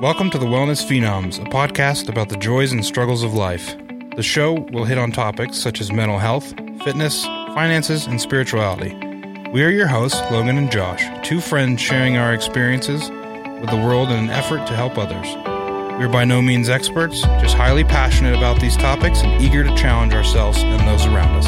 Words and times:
Welcome 0.00 0.30
to 0.30 0.38
the 0.38 0.46
Wellness 0.46 0.86
Phenoms, 0.86 1.40
a 1.40 1.50
podcast 1.50 2.08
about 2.08 2.28
the 2.28 2.36
joys 2.36 2.70
and 2.70 2.84
struggles 2.84 3.24
of 3.24 3.34
life. 3.34 3.74
The 4.14 4.22
show 4.22 4.60
will 4.70 4.84
hit 4.84 4.96
on 4.96 5.10
topics 5.10 5.58
such 5.58 5.80
as 5.80 5.90
mental 5.90 6.20
health, 6.20 6.54
fitness, 6.84 7.24
finances, 7.24 8.06
and 8.06 8.20
spirituality. 8.20 8.94
We 9.50 9.64
are 9.64 9.70
your 9.70 9.88
hosts, 9.88 10.20
Logan 10.30 10.56
and 10.56 10.70
Josh, 10.70 11.02
two 11.26 11.40
friends 11.40 11.80
sharing 11.80 12.16
our 12.16 12.32
experiences 12.32 13.10
with 13.60 13.70
the 13.70 13.76
world 13.76 14.10
in 14.10 14.20
an 14.20 14.30
effort 14.30 14.68
to 14.68 14.76
help 14.76 14.96
others. 14.96 15.26
We 15.98 16.04
are 16.04 16.08
by 16.08 16.24
no 16.24 16.40
means 16.40 16.68
experts, 16.68 17.22
just 17.40 17.56
highly 17.56 17.82
passionate 17.82 18.36
about 18.36 18.60
these 18.60 18.76
topics 18.76 19.22
and 19.22 19.42
eager 19.42 19.64
to 19.64 19.74
challenge 19.74 20.14
ourselves 20.14 20.62
and 20.62 20.86
those 20.86 21.06
around 21.06 21.44
us. 21.44 21.46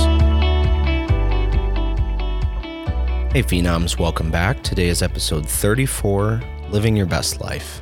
Hey, 3.32 3.45
Phenoms, 3.45 3.96
welcome 3.96 4.32
back. 4.32 4.64
Today 4.64 4.89
is 4.89 5.03
episode 5.03 5.48
34 5.48 6.43
Living 6.71 6.97
Your 6.97 7.07
Best 7.07 7.41
Life. 7.41 7.80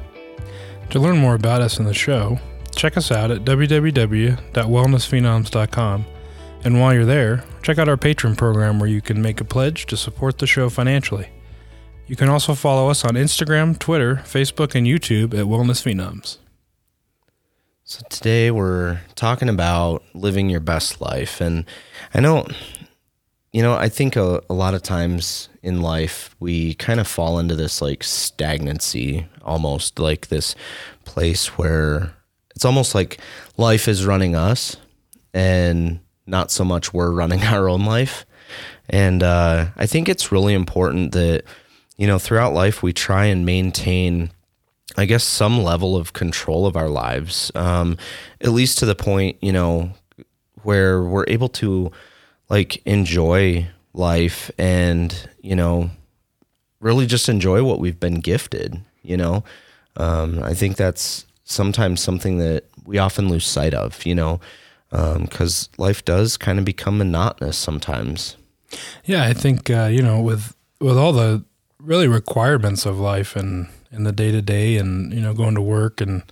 To 0.91 0.99
learn 0.99 1.19
more 1.19 1.35
about 1.35 1.61
us 1.61 1.79
and 1.79 1.87
the 1.87 1.93
show, 1.93 2.41
check 2.75 2.97
us 2.97 3.13
out 3.13 3.31
at 3.31 3.45
www.wellnessphenoms.com. 3.45 6.07
And 6.65 6.81
while 6.81 6.95
you're 6.95 7.05
there, 7.05 7.45
check 7.63 7.79
out 7.79 7.89
our 7.89 7.97
Patreon 7.97 8.37
program 8.39 8.81
where 8.81 8.89
you 8.89 9.03
can 9.03 9.21
make 9.21 9.41
a 9.41 9.45
pledge 9.45 9.87
to 9.87 9.97
support 9.97 10.39
the 10.39 10.47
show 10.47 10.71
financially. 10.71 11.29
You 12.07 12.17
can 12.17 12.31
also 12.31 12.55
follow 12.55 12.89
us 12.89 13.05
on 13.05 13.13
Instagram, 13.13 13.79
Twitter, 13.79 14.17
Facebook, 14.25 14.75
and 14.75 14.87
YouTube 14.87 15.39
at 15.39 15.45
Wellness 15.45 15.85
Phenoms. 15.85 16.39
So 17.85 18.01
today 18.09 18.51
we're 18.51 19.01
talking 19.15 19.51
about 19.51 20.03
living 20.15 20.49
your 20.49 20.61
best 20.61 21.03
life. 21.03 21.41
And 21.41 21.67
I 22.15 22.21
know, 22.21 22.47
you 23.53 23.63
know, 23.63 23.75
I 23.75 23.89
think 23.89 24.17
a, 24.17 24.43
a 24.51 24.55
lot 24.55 24.75
of 24.75 24.83
times 24.83 25.49
in 25.63 25.81
life 25.81 26.35
we 26.39 26.75
kind 26.75 27.01
of 27.01 27.07
fall 27.07 27.39
into 27.39 27.55
this 27.55 27.81
like 27.81 28.05
stagnancy, 28.05 29.27
almost 29.43 29.99
like 29.99 30.29
this 30.29 30.55
place 31.05 31.59
where 31.59 32.13
it's 32.55 32.65
almost 32.65 32.95
like 32.95 33.19
life 33.57 33.89
is 33.89 34.05
running 34.05 34.35
us 34.35 34.77
and 35.33 36.01
not 36.27 36.51
so 36.51 36.65
much 36.65 36.93
we're 36.93 37.11
running 37.11 37.43
our 37.45 37.69
own 37.69 37.85
life. 37.85 38.27
And 38.91 39.23
uh, 39.23 39.69
I 39.77 39.87
think 39.87 40.09
it's 40.09 40.33
really 40.33 40.55
important 40.55 41.13
that 41.13 41.45
you 41.99 42.07
know, 42.07 42.19
throughout 42.19 42.55
life, 42.55 42.83
we 42.83 42.93
try 42.93 43.27
and 43.27 43.45
maintain, 43.45 44.31
I 44.97 45.05
guess, 45.05 45.25
some 45.25 45.63
level 45.63 45.97
of 45.97 46.13
control 46.13 46.65
of 46.65 46.77
our 46.77 46.89
lives, 46.89 47.53
um, 47.55 47.99
at 48.41 48.51
least 48.51 48.79
to 48.79 48.87
the 48.87 48.95
point, 48.95 49.37
you 49.43 49.53
know, 49.53 49.91
where 50.63 51.03
we're 51.03 51.25
able 51.27 51.49
to 51.49 51.91
like 52.49 52.83
enjoy 52.87 53.69
life 53.93 54.51
and, 54.59 55.29
you 55.41 55.57
know, 55.57 55.91
really 56.81 57.07
just 57.07 57.29
enjoy 57.29 57.63
what 57.65 57.81
we've 57.81 58.01
been 58.01 58.21
gifted, 58.21 58.81
you 59.03 59.17
know. 59.17 59.45
Um, 59.97 60.43
I 60.43 60.55
think 60.55 60.77
that's 60.77 61.27
sometimes 61.45 62.01
something 62.01 62.39
that 62.39 62.65
we 62.85 62.99
often 62.99 63.29
lose 63.29 63.47
sight 63.47 63.75
of, 63.75 64.05
you 64.07 64.15
know, 64.15 64.41
because 64.91 65.69
um, 65.69 65.85
life 65.85 66.05
does 66.05 66.37
kind 66.37 66.59
of 66.59 66.65
become 66.65 66.99
monotonous 66.99 67.59
sometimes. 67.59 68.37
Yeah, 69.05 69.25
I 69.25 69.33
think 69.33 69.71
uh, 69.71 69.87
you 69.87 70.03
know 70.03 70.21
with 70.21 70.55
with 70.81 70.97
all 70.97 71.13
the 71.13 71.45
really 71.81 72.09
requirements 72.09 72.87
of 72.87 72.99
life 72.99 73.37
and 73.37 73.69
in 73.91 74.05
the 74.05 74.13
day 74.13 74.31
to 74.31 74.43
day, 74.43 74.77
and 74.77 75.13
you 75.13 75.21
know, 75.21 75.35
going 75.35 75.55
to 75.55 75.63
work 75.63 76.01
and 76.01 76.23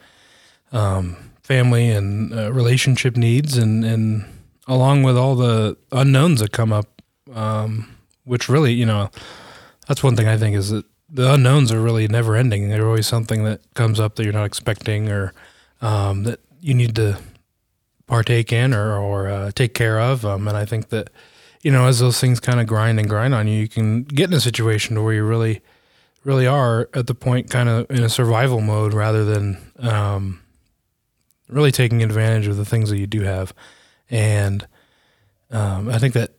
um, 0.73 1.17
family 1.43 1.91
and 1.91 2.35
uh, 2.35 2.53
relationship 2.53 3.17
needs, 3.17 3.57
and 3.57 3.85
and 3.85 4.25
along 4.67 5.03
with 5.03 5.17
all 5.17 5.35
the 5.35 5.77
unknowns 5.93 6.41
that 6.41 6.53
come 6.53 6.73
up, 6.73 7.03
um, 7.33 7.95
which 8.25 8.49
really, 8.49 8.73
you 8.73 8.87
know, 8.87 9.11
that's 9.87 10.03
one 10.03 10.17
thing 10.17 10.29
I 10.29 10.37
think 10.37 10.57
is 10.57 10.71
that 10.71 10.85
the 11.09 11.33
unknowns 11.33 11.71
are 11.73 11.81
really 11.81 12.09
never 12.09 12.35
ending. 12.37 12.69
There's 12.69 12.83
always 12.83 13.07
something 13.07 13.45
that 13.45 13.61
comes 13.75 14.01
up 14.01 14.17
that 14.17 14.25
you're 14.25 14.33
not 14.33 14.45
expecting, 14.45 15.09
or 15.09 15.33
um, 15.81 16.25
that 16.25 16.41
you 16.61 16.75
need 16.75 16.97
to 16.97 17.19
partake 18.07 18.53
in 18.53 18.75
or 18.75 18.97
or 18.97 19.29
uh, 19.29 19.51
take 19.53 19.75
care 19.75 20.01
of. 20.01 20.25
Um, 20.25 20.49
and 20.49 20.57
I 20.57 20.65
think 20.65 20.89
that 20.89 21.11
you 21.63 21.73
know, 21.73 21.87
as 21.87 21.99
those 21.99 22.21
things 22.21 22.39
kind 22.39 22.61
of 22.61 22.67
grind 22.69 23.01
and 23.01 23.09
grind 23.09 23.35
on 23.35 23.49
you, 23.49 23.59
you 23.59 23.69
can 23.69 24.05
get 24.05 24.31
in 24.31 24.35
a 24.35 24.41
situation 24.41 24.95
to 24.95 25.03
where 25.03 25.15
you 25.15 25.25
really, 25.25 25.63
really 26.23 26.47
are 26.47 26.89
at 26.95 27.09
the 27.09 27.15
point 27.15 27.51
kind 27.51 27.69
of 27.69 27.91
in 27.91 28.05
a 28.05 28.09
survival 28.09 28.61
mode 28.61 28.95
rather 28.95 29.25
than 29.25 29.59
um, 29.81 30.41
really 31.49 31.73
taking 31.73 32.05
advantage 32.05 32.47
of 32.47 32.57
the 32.57 32.65
things 32.65 32.91
that 32.91 32.99
you 32.99 33.07
do 33.09 33.23
have. 33.23 33.53
And 34.11 34.67
um, 35.51 35.89
I 35.89 35.99
think 35.99 36.15
that, 36.15 36.33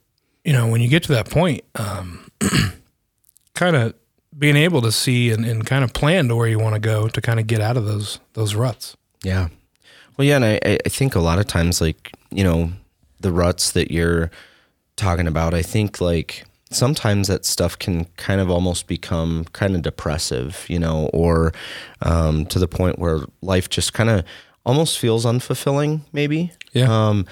you 0.43 0.53
know, 0.53 0.67
when 0.67 0.81
you 0.81 0.87
get 0.87 1.03
to 1.03 1.13
that 1.13 1.29
point, 1.29 1.63
um, 1.75 2.29
kind 3.53 3.75
of 3.75 3.93
being 4.37 4.55
able 4.55 4.81
to 4.81 4.91
see 4.91 5.31
and, 5.31 5.45
and 5.45 5.65
kind 5.65 5.83
of 5.83 5.93
plan 5.93 6.27
to 6.27 6.35
where 6.35 6.47
you 6.47 6.59
want 6.59 6.75
to 6.75 6.79
go 6.79 7.07
to 7.07 7.21
kind 7.21 7.39
of 7.39 7.47
get 7.47 7.59
out 7.59 7.77
of 7.77 7.85
those 7.85 8.19
those 8.33 8.55
ruts. 8.55 8.95
Yeah. 9.23 9.49
Well, 10.15 10.27
yeah, 10.27 10.37
and 10.37 10.45
I, 10.45 10.59
I 10.63 10.89
think 10.89 11.15
a 11.15 11.19
lot 11.19 11.39
of 11.39 11.47
times, 11.47 11.81
like 11.81 12.11
you 12.31 12.43
know, 12.43 12.71
the 13.19 13.31
ruts 13.31 13.71
that 13.71 13.91
you're 13.91 14.31
talking 14.95 15.27
about, 15.27 15.53
I 15.53 15.61
think 15.61 16.01
like 16.01 16.45
sometimes 16.71 17.27
that 17.27 17.45
stuff 17.45 17.77
can 17.77 18.05
kind 18.17 18.41
of 18.41 18.49
almost 18.49 18.87
become 18.87 19.45
kind 19.53 19.75
of 19.75 19.81
depressive, 19.81 20.65
you 20.67 20.79
know, 20.79 21.09
or 21.13 21.53
um, 22.01 22.45
to 22.47 22.59
the 22.59 22.67
point 22.67 22.99
where 22.99 23.21
life 23.41 23.69
just 23.69 23.93
kind 23.93 24.09
of 24.09 24.23
almost 24.65 24.99
feels 24.99 25.25
unfulfilling, 25.25 26.01
maybe. 26.11 26.51
Yeah. 26.73 26.87
Um, 26.89 27.25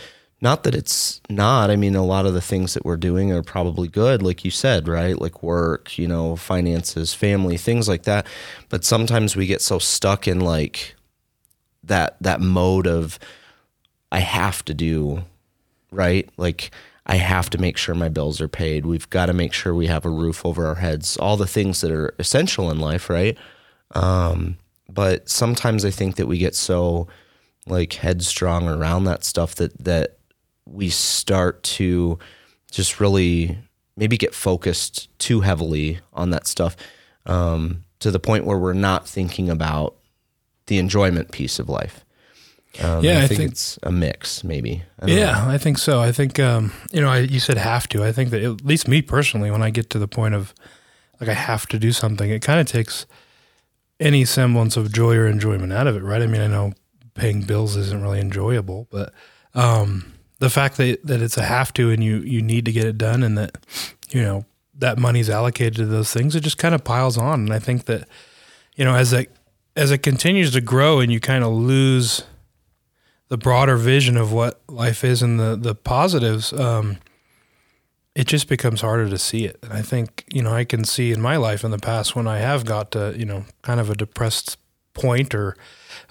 not 0.46 0.62
that 0.62 0.76
it's 0.76 1.22
not. 1.28 1.72
I 1.72 1.76
mean, 1.76 1.96
a 1.96 2.06
lot 2.06 2.28
of 2.28 2.36
the 2.36 2.40
things 2.40 2.76
that 2.76 2.86
we're 2.86 2.98
doing 2.98 3.32
are 3.32 3.42
probably 3.42 3.88
good, 3.88 4.22
like 4.22 4.46
you 4.46 4.52
said, 4.52 4.88
right? 4.88 5.20
Like 5.20 5.42
work, 5.42 5.98
you 5.98 6.08
know, 6.08 6.36
finances, 6.36 7.16
family, 7.16 7.58
things 7.58 7.88
like 7.90 8.04
that. 8.04 8.28
But 8.70 8.86
sometimes 8.86 9.36
we 9.36 9.48
get 9.48 9.64
so 9.64 9.80
stuck 9.80 10.28
in 10.28 10.40
like 10.40 10.96
that 11.84 12.18
that 12.22 12.42
mode 12.42 12.86
of 12.86 13.18
I 14.12 14.20
have 14.20 14.64
to 14.66 14.76
do, 14.76 15.24
right? 15.90 16.30
Like 16.38 16.70
I 17.08 17.16
have 17.16 17.50
to 17.50 17.58
make 17.58 17.76
sure 17.76 17.96
my 17.96 18.10
bills 18.10 18.40
are 18.40 18.48
paid. 18.48 18.86
We've 18.86 19.10
got 19.10 19.26
to 19.26 19.34
make 19.34 19.52
sure 19.52 19.74
we 19.74 19.88
have 19.88 20.06
a 20.06 20.12
roof 20.12 20.46
over 20.46 20.68
our 20.68 20.76
heads, 20.76 21.18
all 21.18 21.38
the 21.38 21.48
things 21.48 21.82
that 21.82 21.90
are 21.90 22.14
essential 22.20 22.70
in 22.70 22.78
life, 22.78 23.10
right? 23.10 23.36
Um, 23.96 24.58
but 24.88 25.28
sometimes 25.28 25.84
I 25.84 25.90
think 25.90 26.18
that 26.18 26.28
we 26.28 26.38
get 26.38 26.54
so 26.54 27.08
like 27.66 27.94
headstrong 27.94 28.70
around 28.70 29.06
that 29.06 29.24
stuff 29.24 29.56
that 29.56 29.84
that 29.84 30.20
we 30.66 30.90
start 30.90 31.64
to 31.64 32.20
just 32.72 33.00
really 33.00 33.58
maybe 33.96 34.18
get 34.18 34.34
focused 34.34 35.08
too 35.20 35.42
heavily 35.42 36.00
on 36.14 36.32
that 36.32 36.48
stuff 36.48 36.76
um, 37.26 37.86
to 38.00 38.12
the 38.12 38.20
point 38.20 38.46
where 38.46 38.58
we're 38.58 38.74
not 38.74 39.08
thinking 39.08 39.50
about 39.50 39.96
the 40.68 40.78
enjoyment 40.78 41.32
piece 41.32 41.60
of 41.60 41.70
life. 41.70 42.04
Um, 42.82 43.06
yeah, 43.06 43.20
I, 43.20 43.24
I 43.24 43.28
think, 43.28 43.40
think, 43.40 43.52
it's 43.52 43.80
a 43.84 43.92
mix, 43.92 44.44
maybe. 44.44 44.84
I 45.00 45.08
yeah, 45.08 45.32
know. 45.32 45.50
I 45.50 45.58
think 45.58 45.78
so. 45.78 46.02
I 46.02 46.12
think 46.12 46.40
um, 46.40 46.74
you 46.92 47.00
know, 47.00 47.10
I, 47.10 47.20
you 47.20 47.40
said 47.40 47.58
have 47.58 47.88
to. 47.90 48.04
I 48.04 48.12
think 48.12 48.32
that 48.32 48.44
at 48.44 48.66
least 48.66 48.88
me 48.88 49.02
personally, 49.02 49.50
when 49.50 49.64
I 49.64 49.70
get 49.70 49.90
to 49.92 50.00
the 50.00 50.10
point 50.10 50.34
of 50.36 50.54
like 51.22 51.30
I 51.30 51.34
have 51.34 51.68
to 51.68 51.80
do 51.80 51.94
something, 51.94 52.30
it 52.30 52.42
kind 52.42 52.60
of 52.60 52.68
takes 52.68 53.06
any 54.00 54.26
semblance 54.26 54.76
of 54.76 54.92
joy 54.92 55.16
or 55.16 55.26
enjoyment 55.26 55.72
out 55.72 55.88
of 55.88 55.96
it, 55.96 56.04
right? 56.04 56.22
I 56.22 56.28
mean, 56.28 56.42
I 56.42 56.48
know 56.48 56.74
paying 57.14 57.44
bills 57.44 57.78
isn't 57.78 58.02
really 58.02 58.20
enjoyable, 58.20 58.88
but 58.92 59.14
um, 59.54 60.15
the 60.40 60.50
fact 60.50 60.78
that 60.78 61.06
that 61.06 61.22
it's 61.22 61.38
a 61.38 61.44
have 61.44 61.74
to 61.74 61.92
and 61.92 62.04
you 62.04 62.18
you 62.20 62.42
need 62.42 62.66
to 62.66 62.72
get 62.72 62.86
it 62.86 62.98
done, 62.98 63.24
and 63.24 63.38
that 63.38 63.58
you 64.10 64.22
know 64.22 64.46
that 64.78 64.98
money's 64.98 65.30
allocated 65.30 65.76
to 65.76 65.86
those 65.86 66.12
things, 66.12 66.36
it 66.36 66.42
just 66.42 66.58
kind 66.58 66.76
of 66.76 66.84
piles 66.84 67.18
on. 67.18 67.42
And 67.42 67.54
I 67.54 67.60
think 67.60 67.86
that 67.86 68.08
you 68.76 68.86
know 68.86 68.96
as 68.96 69.14
it 69.14 69.32
as 69.76 69.92
it 69.92 70.00
continues 70.00 70.52
to 70.52 70.62
grow 70.62 71.00
and 71.00 71.12
you 71.12 71.20
kind 71.20 71.44
of 71.44 71.54
lose 71.54 72.24
the 73.28 73.38
broader 73.38 73.76
vision 73.78 74.18
of 74.18 74.32
what 74.32 74.62
life 74.68 75.04
is 75.04 75.22
and 75.22 75.40
the 75.40 75.56
the 75.56 75.76
positives, 75.76 76.54
um, 76.54 76.98
it 78.14 78.28
just 78.28 78.48
becomes 78.48 78.82
harder 78.82 79.10
to 79.10 79.18
see 79.18 79.46
it. 79.46 79.58
And 79.64 79.74
I 79.74 79.82
think 79.82 80.26
you 80.32 80.42
know 80.42 80.54
I 80.54 80.66
can 80.66 80.84
see 80.84 81.12
in 81.12 81.22
my 81.22 81.38
life 81.38 81.64
in 81.64 81.72
the 81.72 81.78
past 81.78 82.16
when 82.16 82.28
I 82.28 82.38
have 82.38 82.66
got 82.66 82.92
to 82.92 83.16
you 83.18 83.26
know 83.26 83.46
kind 83.62 83.80
of 83.80 83.90
a 83.90 83.96
depressed 83.96 84.58
point 84.94 85.34
or 85.34 85.56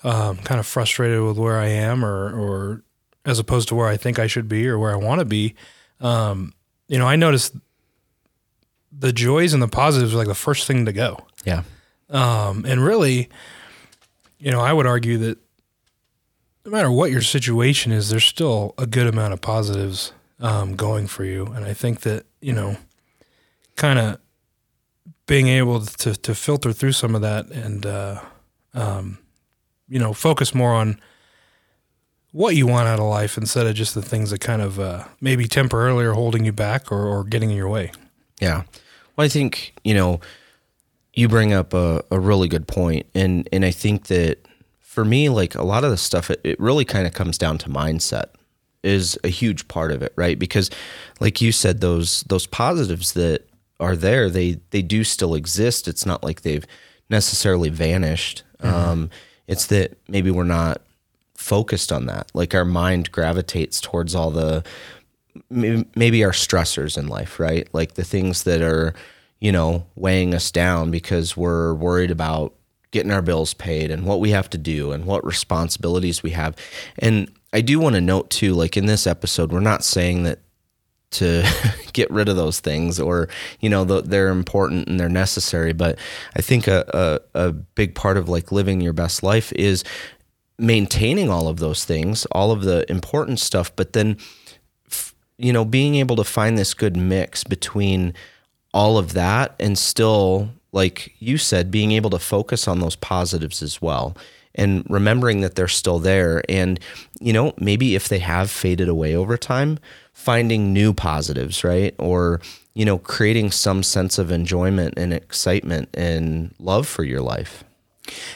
um, 0.02 0.38
kind 0.38 0.58
of 0.60 0.66
frustrated 0.66 1.22
with 1.22 1.38
where 1.38 1.58
I 1.58 1.68
am 1.68 2.04
or 2.04 2.32
or 2.32 2.84
as 3.24 3.38
opposed 3.38 3.68
to 3.68 3.74
where 3.74 3.88
I 3.88 3.96
think 3.96 4.18
I 4.18 4.26
should 4.26 4.48
be 4.48 4.66
or 4.68 4.78
where 4.78 4.92
I 4.92 4.96
want 4.96 5.20
to 5.20 5.24
be. 5.24 5.54
Um, 6.00 6.54
you 6.88 6.98
know, 6.98 7.06
I 7.06 7.16
notice 7.16 7.50
the 8.96 9.12
joys 9.12 9.52
and 9.52 9.62
the 9.62 9.68
positives 9.68 10.14
are 10.14 10.18
like 10.18 10.28
the 10.28 10.34
first 10.34 10.66
thing 10.66 10.84
to 10.86 10.92
go. 10.92 11.26
Yeah. 11.44 11.62
Um, 12.10 12.64
and 12.66 12.84
really, 12.84 13.28
you 14.38 14.50
know, 14.50 14.60
I 14.60 14.72
would 14.72 14.86
argue 14.86 15.18
that 15.18 15.38
no 16.64 16.70
matter 16.70 16.90
what 16.90 17.10
your 17.10 17.22
situation 17.22 17.92
is, 17.92 18.10
there's 18.10 18.24
still 18.24 18.74
a 18.78 18.86
good 18.86 19.06
amount 19.06 19.32
of 19.32 19.40
positives 19.40 20.12
um, 20.40 20.76
going 20.76 21.06
for 21.06 21.24
you. 21.24 21.46
And 21.46 21.64
I 21.64 21.74
think 21.74 22.00
that, 22.00 22.26
you 22.40 22.52
know, 22.52 22.76
kind 23.76 23.98
of 23.98 24.18
being 25.26 25.48
able 25.48 25.80
to, 25.80 26.14
to 26.14 26.34
filter 26.34 26.72
through 26.72 26.92
some 26.92 27.14
of 27.14 27.22
that 27.22 27.46
and, 27.50 27.86
uh, 27.86 28.20
um, 28.74 29.18
you 29.88 29.98
know, 29.98 30.12
focus 30.12 30.54
more 30.54 30.72
on 30.72 31.00
what 32.34 32.56
you 32.56 32.66
want 32.66 32.88
out 32.88 32.98
of 32.98 33.04
life 33.04 33.38
instead 33.38 33.64
of 33.64 33.76
just 33.76 33.94
the 33.94 34.02
things 34.02 34.30
that 34.30 34.40
kind 34.40 34.60
of 34.60 34.80
uh, 34.80 35.04
maybe 35.20 35.46
temporarily 35.46 36.04
are 36.04 36.14
holding 36.14 36.44
you 36.44 36.52
back 36.52 36.90
or, 36.90 37.06
or 37.06 37.22
getting 37.22 37.48
in 37.48 37.56
your 37.56 37.68
way. 37.68 37.92
Yeah. 38.40 38.64
Well, 39.14 39.24
I 39.24 39.28
think, 39.28 39.72
you 39.84 39.94
know, 39.94 40.18
you 41.12 41.28
bring 41.28 41.52
up 41.52 41.72
a, 41.72 42.02
a 42.10 42.18
really 42.18 42.48
good 42.48 42.66
point, 42.66 43.06
and 43.14 43.48
and 43.52 43.64
I 43.64 43.70
think 43.70 44.08
that 44.08 44.38
for 44.80 45.04
me, 45.04 45.28
like 45.28 45.54
a 45.54 45.62
lot 45.62 45.84
of 45.84 45.92
the 45.92 45.96
stuff, 45.96 46.28
it, 46.28 46.40
it 46.42 46.58
really 46.58 46.84
kind 46.84 47.06
of 47.06 47.12
comes 47.12 47.38
down 47.38 47.56
to 47.58 47.68
mindset 47.68 48.30
is 48.82 49.16
a 49.22 49.28
huge 49.28 49.68
part 49.68 49.92
of 49.92 50.02
it, 50.02 50.12
right? 50.16 50.36
Because, 50.36 50.70
like 51.20 51.40
you 51.40 51.52
said, 51.52 51.80
those 51.80 52.22
those 52.22 52.48
positives 52.48 53.12
that 53.12 53.48
are 53.78 53.94
there, 53.94 54.28
they 54.28 54.58
they 54.70 54.82
do 54.82 55.04
still 55.04 55.36
exist. 55.36 55.86
It's 55.86 56.04
not 56.04 56.24
like 56.24 56.40
they've 56.40 56.66
necessarily 57.08 57.68
vanished. 57.68 58.42
Mm-hmm. 58.60 58.74
Um, 58.74 59.10
it's 59.46 59.66
that 59.66 59.96
maybe 60.08 60.32
we're 60.32 60.42
not 60.42 60.82
focused 61.44 61.92
on 61.92 62.06
that. 62.06 62.30
Like 62.34 62.54
our 62.54 62.64
mind 62.64 63.12
gravitates 63.12 63.80
towards 63.80 64.14
all 64.14 64.30
the 64.30 64.64
maybe 65.50 66.24
our 66.24 66.30
stressors 66.30 66.96
in 66.96 67.08
life, 67.08 67.38
right? 67.38 67.68
Like 67.72 67.94
the 67.94 68.04
things 68.04 68.44
that 68.44 68.62
are, 68.62 68.94
you 69.40 69.52
know, 69.52 69.86
weighing 69.94 70.32
us 70.32 70.50
down 70.50 70.90
because 70.90 71.36
we're 71.36 71.74
worried 71.74 72.10
about 72.10 72.54
getting 72.92 73.12
our 73.12 73.20
bills 73.20 73.52
paid 73.52 73.90
and 73.90 74.06
what 74.06 74.20
we 74.20 74.30
have 74.30 74.48
to 74.50 74.58
do 74.58 74.92
and 74.92 75.04
what 75.04 75.24
responsibilities 75.24 76.22
we 76.22 76.30
have. 76.30 76.56
And 76.98 77.30
I 77.52 77.60
do 77.60 77.78
want 77.78 77.96
to 77.96 78.00
note 78.00 78.30
too, 78.30 78.54
like 78.54 78.76
in 78.76 78.86
this 78.86 79.06
episode, 79.06 79.52
we're 79.52 79.60
not 79.60 79.84
saying 79.84 80.22
that 80.22 80.38
to 81.14 81.44
get 81.92 82.10
rid 82.10 82.28
of 82.28 82.36
those 82.36 82.60
things 82.60 83.00
or 83.00 83.28
you 83.60 83.70
know 83.70 83.84
they're 83.84 84.28
important 84.28 84.88
and 84.88 84.98
they're 84.98 85.08
necessary 85.08 85.72
but 85.72 85.98
i 86.36 86.42
think 86.42 86.66
a, 86.66 87.20
a, 87.34 87.46
a, 87.46 87.52
big 87.52 87.94
part 87.94 88.16
of 88.16 88.28
like 88.28 88.52
living 88.52 88.80
your 88.80 88.92
best 88.92 89.22
life 89.22 89.52
is 89.52 89.84
maintaining 90.58 91.30
all 91.30 91.48
of 91.48 91.58
those 91.58 91.84
things 91.84 92.26
all 92.26 92.50
of 92.50 92.62
the 92.62 92.88
important 92.90 93.40
stuff 93.40 93.74
but 93.76 93.92
then 93.92 94.16
you 95.36 95.52
know 95.52 95.64
being 95.64 95.96
able 95.96 96.16
to 96.16 96.24
find 96.24 96.56
this 96.56 96.74
good 96.74 96.96
mix 96.96 97.42
between 97.44 98.14
all 98.72 98.98
of 98.98 99.12
that 99.14 99.54
and 99.58 99.76
still 99.76 100.50
like 100.72 101.12
you 101.18 101.38
said 101.38 101.70
being 101.70 101.92
able 101.92 102.10
to 102.10 102.18
focus 102.18 102.68
on 102.68 102.80
those 102.80 102.96
positives 102.96 103.62
as 103.62 103.82
well 103.82 104.16
and 104.54 104.86
remembering 104.88 105.40
that 105.40 105.56
they're 105.56 105.66
still 105.66 105.98
there 105.98 106.42
and 106.48 106.78
you 107.20 107.32
know 107.32 107.52
maybe 107.58 107.96
if 107.96 108.08
they 108.08 108.20
have 108.20 108.50
faded 108.50 108.88
away 108.88 109.14
over 109.14 109.36
time 109.36 109.78
finding 110.14 110.72
new 110.72 110.94
positives, 110.94 111.62
right? 111.64 111.94
Or, 111.98 112.40
you 112.72 112.84
know, 112.84 112.98
creating 112.98 113.50
some 113.50 113.82
sense 113.82 114.16
of 114.16 114.30
enjoyment 114.30 114.94
and 114.96 115.12
excitement 115.12 115.90
and 115.92 116.54
love 116.58 116.86
for 116.86 117.04
your 117.04 117.20
life. 117.20 117.64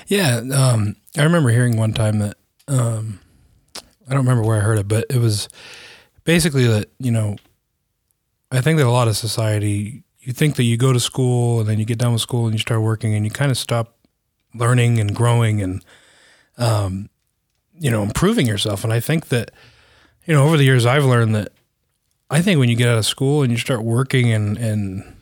Yeah. 0.09 0.43
Um, 0.53 0.97
I 1.17 1.23
remember 1.23 1.51
hearing 1.51 1.77
one 1.77 1.93
time 1.93 2.19
that, 2.19 2.37
um, 2.67 3.21
I 3.77 4.15
don't 4.15 4.25
remember 4.25 4.43
where 4.43 4.59
I 4.59 4.61
heard 4.61 4.79
it, 4.79 4.89
but 4.89 5.07
it 5.11 5.19
was 5.19 5.49
basically 6.25 6.67
that, 6.67 6.91
you 6.99 7.11
know, 7.11 7.37
I 8.51 8.61
think 8.61 8.79
that 8.79 8.87
a 8.87 8.91
lot 8.91 9.09
of 9.09 9.17
society, 9.17 10.05
you 10.21 10.33
think 10.33 10.57
that 10.57 10.65
you 10.65 10.77
go 10.77 10.93
to 10.93 11.01
school 11.01 11.61
and 11.61 11.69
then 11.69 11.79
you 11.79 11.85
get 11.85 11.99
done 11.99 12.13
with 12.13 12.23
school 12.23 12.45
and 12.45 12.55
you 12.55 12.59
start 12.59 12.81
working 12.81 13.15
and 13.15 13.25
you 13.25 13.31
kind 13.31 13.51
of 13.51 13.59
stop 13.59 13.97
learning 14.55 14.99
and 14.99 15.15
growing 15.15 15.61
and, 15.63 15.85
um, 16.57 17.09
you 17.79 17.91
know, 17.91 18.03
improving 18.03 18.47
yourself. 18.47 18.85
And 18.85 18.93
I 18.93 19.01
think 19.01 19.29
that, 19.29 19.51
you 20.27 20.35
know, 20.35 20.45
over 20.45 20.57
the 20.57 20.65
years, 20.65 20.87
I've 20.87 21.05
learned 21.05 21.35
that 21.35 21.53
I 22.31 22.43
think 22.43 22.59
when 22.59 22.69
you 22.69 22.77
get 22.77 22.89
out 22.89 22.99
of 22.99 23.07
school 23.07 23.43
and 23.43 23.51
you 23.51 23.59
start 23.59 23.83
working 23.83 24.31
and 24.33 24.59
and 24.59 25.17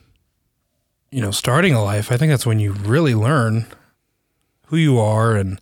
you 1.09 1.21
know 1.21 1.31
starting 1.31 1.73
a 1.73 1.83
life, 1.83 2.11
I 2.11 2.17
think 2.17 2.31
that's 2.31 2.45
when 2.45 2.59
you 2.59 2.73
really 2.73 3.15
learn 3.15 3.65
who 4.65 4.77
you 4.77 4.99
are 4.99 5.35
and 5.35 5.61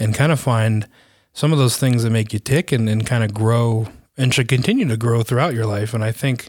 and 0.00 0.14
kind 0.14 0.32
of 0.32 0.40
find 0.40 0.88
some 1.32 1.52
of 1.52 1.58
those 1.58 1.76
things 1.76 2.02
that 2.02 2.10
make 2.10 2.32
you 2.32 2.38
tick 2.38 2.72
and, 2.72 2.88
and 2.88 3.06
kind 3.06 3.22
of 3.22 3.32
grow 3.32 3.86
and 4.16 4.34
should 4.34 4.48
continue 4.48 4.88
to 4.88 4.96
grow 4.96 5.22
throughout 5.22 5.54
your 5.54 5.66
life. 5.66 5.94
And 5.94 6.02
I 6.02 6.10
think, 6.10 6.48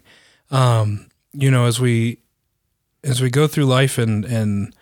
um, 0.50 1.07
you 1.33 1.51
know, 1.51 1.65
as 1.65 1.80
we 1.80 2.18
as 3.03 3.21
we 3.21 3.30
go 3.30 3.48
through 3.48 3.65
life 3.65 3.98
and 3.98 4.25
and 4.25 4.75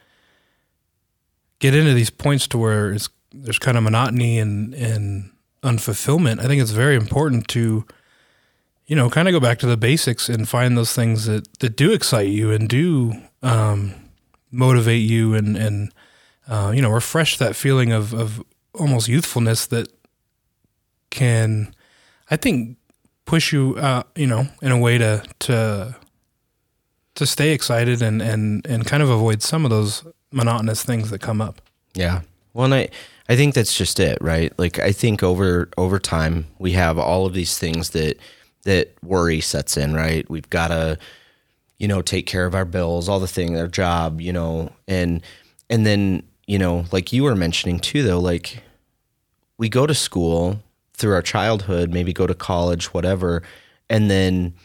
get 1.59 1.75
into 1.75 1.93
these 1.93 2.09
points 2.09 2.47
to 2.47 2.57
where 2.57 2.91
it's 2.91 3.09
there's 3.33 3.59
kind 3.59 3.77
of 3.77 3.83
monotony 3.83 4.39
and 4.39 4.73
and 4.73 5.31
unfulfillment, 5.63 6.39
I 6.39 6.47
think 6.47 6.61
it's 6.61 6.71
very 6.71 6.95
important 6.95 7.47
to 7.49 7.85
you 8.89 8.95
know, 8.95 9.07
kind 9.07 9.27
of 9.27 9.33
go 9.33 9.39
back 9.39 9.59
to 9.59 9.67
the 9.67 9.77
basics 9.77 10.29
and 10.29 10.49
find 10.49 10.75
those 10.75 10.93
things 10.93 11.25
that, 11.27 11.59
that 11.59 11.75
do 11.75 11.93
excite 11.93 12.29
you 12.29 12.51
and 12.51 12.67
do 12.67 13.13
um, 13.43 13.93
motivate 14.51 15.07
you 15.07 15.35
and, 15.35 15.55
and 15.55 15.93
uh, 16.47 16.71
you 16.73 16.81
know, 16.81 16.89
refresh 16.89 17.37
that 17.37 17.55
feeling 17.55 17.91
of, 17.91 18.15
of 18.15 18.43
almost 18.73 19.07
youthfulness 19.07 19.67
that 19.67 19.87
can, 21.09 21.73
I 22.29 22.35
think, 22.35 22.77
push 23.25 23.53
you, 23.53 23.75
uh, 23.77 24.03
you 24.15 24.27
know, 24.27 24.47
in 24.61 24.71
a 24.71 24.77
way 24.77 24.97
to, 24.97 25.23
to, 25.39 25.95
to 27.15 27.25
stay 27.25 27.51
excited 27.51 28.01
and, 28.01 28.21
and, 28.21 28.65
and 28.67 28.85
kind 28.85 29.03
of 29.03 29.09
avoid 29.09 29.41
some 29.41 29.65
of 29.65 29.71
those 29.71 30.03
monotonous 30.31 30.83
things 30.83 31.09
that 31.09 31.21
come 31.21 31.41
up. 31.41 31.61
Yeah. 31.93 32.21
Well, 32.53 32.65
and 32.65 32.73
I, 32.73 32.89
I 33.27 33.35
think 33.35 33.53
that's 33.53 33.75
just 33.75 33.99
it, 33.99 34.17
right? 34.21 34.51
Like, 34.57 34.79
I 34.79 34.91
think 34.91 35.23
over, 35.23 35.69
over 35.77 35.99
time 35.99 36.47
we 36.57 36.71
have 36.73 36.97
all 36.97 37.25
of 37.25 37.33
these 37.33 37.57
things 37.57 37.91
that, 37.91 38.17
that 38.63 38.93
worry 39.03 39.41
sets 39.41 39.77
in, 39.77 39.93
right? 39.93 40.29
We've 40.29 40.49
got 40.49 40.67
to, 40.67 40.97
you 41.77 41.87
know, 41.87 42.01
take 42.01 42.27
care 42.27 42.45
of 42.45 42.53
our 42.53 42.65
bills, 42.65 43.07
all 43.07 43.21
the 43.21 43.27
thing, 43.27 43.57
our 43.57 43.67
job, 43.69 44.19
you 44.19 44.33
know, 44.33 44.73
and 44.85 45.23
and 45.69 45.85
then, 45.85 46.23
you 46.49 46.57
know, 46.57 46.85
like 46.91 47.13
you 47.13 47.25
were 47.25 47.35
mentioning 47.35 47.79
too 47.79 48.01
though, 48.01 48.19
like 48.19 48.63
we 49.59 49.69
go 49.69 49.85
to 49.85 49.93
school 49.93 50.59
through 50.93 51.13
our 51.13 51.21
childhood, 51.21 51.93
maybe 51.93 52.11
go 52.11 52.25
to 52.25 52.33
college, 52.33 52.91
whatever, 52.91 53.43
and 53.87 54.09
then 54.09 54.55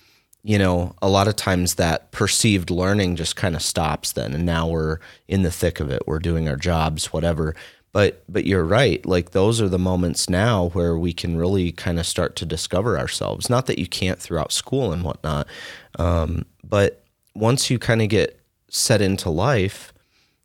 you 0.42 0.58
know, 0.58 0.94
a 1.00 1.08
lot 1.08 1.28
of 1.28 1.36
times 1.36 1.74
that 1.74 2.10
perceived 2.10 2.70
learning 2.70 3.16
just 3.16 3.36
kind 3.36 3.54
of 3.54 3.62
stops 3.62 4.12
then. 4.12 4.34
And 4.34 4.44
now 4.44 4.68
we're 4.68 4.98
in 5.26 5.42
the 5.42 5.50
thick 5.50 5.80
of 5.80 5.90
it. 5.90 6.02
We're 6.06 6.18
doing 6.18 6.48
our 6.48 6.56
jobs, 6.56 7.12
whatever. 7.12 7.54
But 7.92 8.24
but 8.30 8.46
you're 8.46 8.64
right. 8.64 9.04
Like 9.04 9.32
those 9.32 9.60
are 9.60 9.68
the 9.68 9.78
moments 9.78 10.30
now 10.30 10.70
where 10.70 10.96
we 10.96 11.12
can 11.12 11.36
really 11.36 11.70
kind 11.70 11.98
of 11.98 12.06
start 12.06 12.34
to 12.36 12.46
discover 12.46 12.98
ourselves. 12.98 13.50
Not 13.50 13.66
that 13.66 13.78
you 13.78 13.86
can't 13.86 14.18
throughout 14.18 14.52
school 14.52 14.90
and 14.90 15.02
whatnot, 15.02 15.48
um, 15.98 16.46
but 16.62 17.04
once 17.34 17.68
you 17.68 17.78
kind 17.78 18.00
of 18.00 18.08
get 18.08 18.40
set 18.70 19.02
into 19.02 19.28
life, 19.28 19.93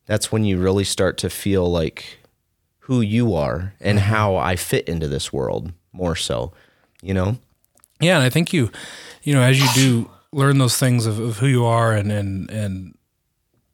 that's 0.10 0.32
when 0.32 0.44
you 0.44 0.58
really 0.58 0.84
start 0.84 1.20
to 1.20 1.30
feel 1.30 1.72
like 1.72 2.18
who 2.80 3.00
you 3.00 3.36
are 3.36 3.76
and 3.80 4.00
mm-hmm. 4.00 4.08
how 4.08 4.38
I 4.38 4.56
fit 4.56 4.88
into 4.90 5.08
this 5.08 5.32
world 5.32 5.72
more 5.94 6.16
so, 6.16 6.52
you 7.04 7.14
know? 7.14 7.38
Yeah, 8.00 8.16
and 8.16 8.24
I 8.24 8.32
think 8.32 8.52
you, 8.52 8.72
you 9.22 9.36
know, 9.36 9.44
as 9.44 9.60
you 9.60 9.68
do 9.76 10.10
learn 10.32 10.58
those 10.58 10.78
things 10.78 11.06
of, 11.06 11.20
of 11.20 11.38
who 11.38 11.46
you 11.46 11.64
are 11.64 11.94
and 11.94 12.12
and 12.12 12.50
and 12.50 12.98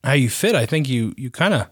how 0.03 0.11
you 0.11 0.29
fit, 0.29 0.55
I 0.55 0.65
think 0.65 0.89
you 0.89 1.13
you 1.15 1.29
kind 1.31 1.53
of 1.53 1.69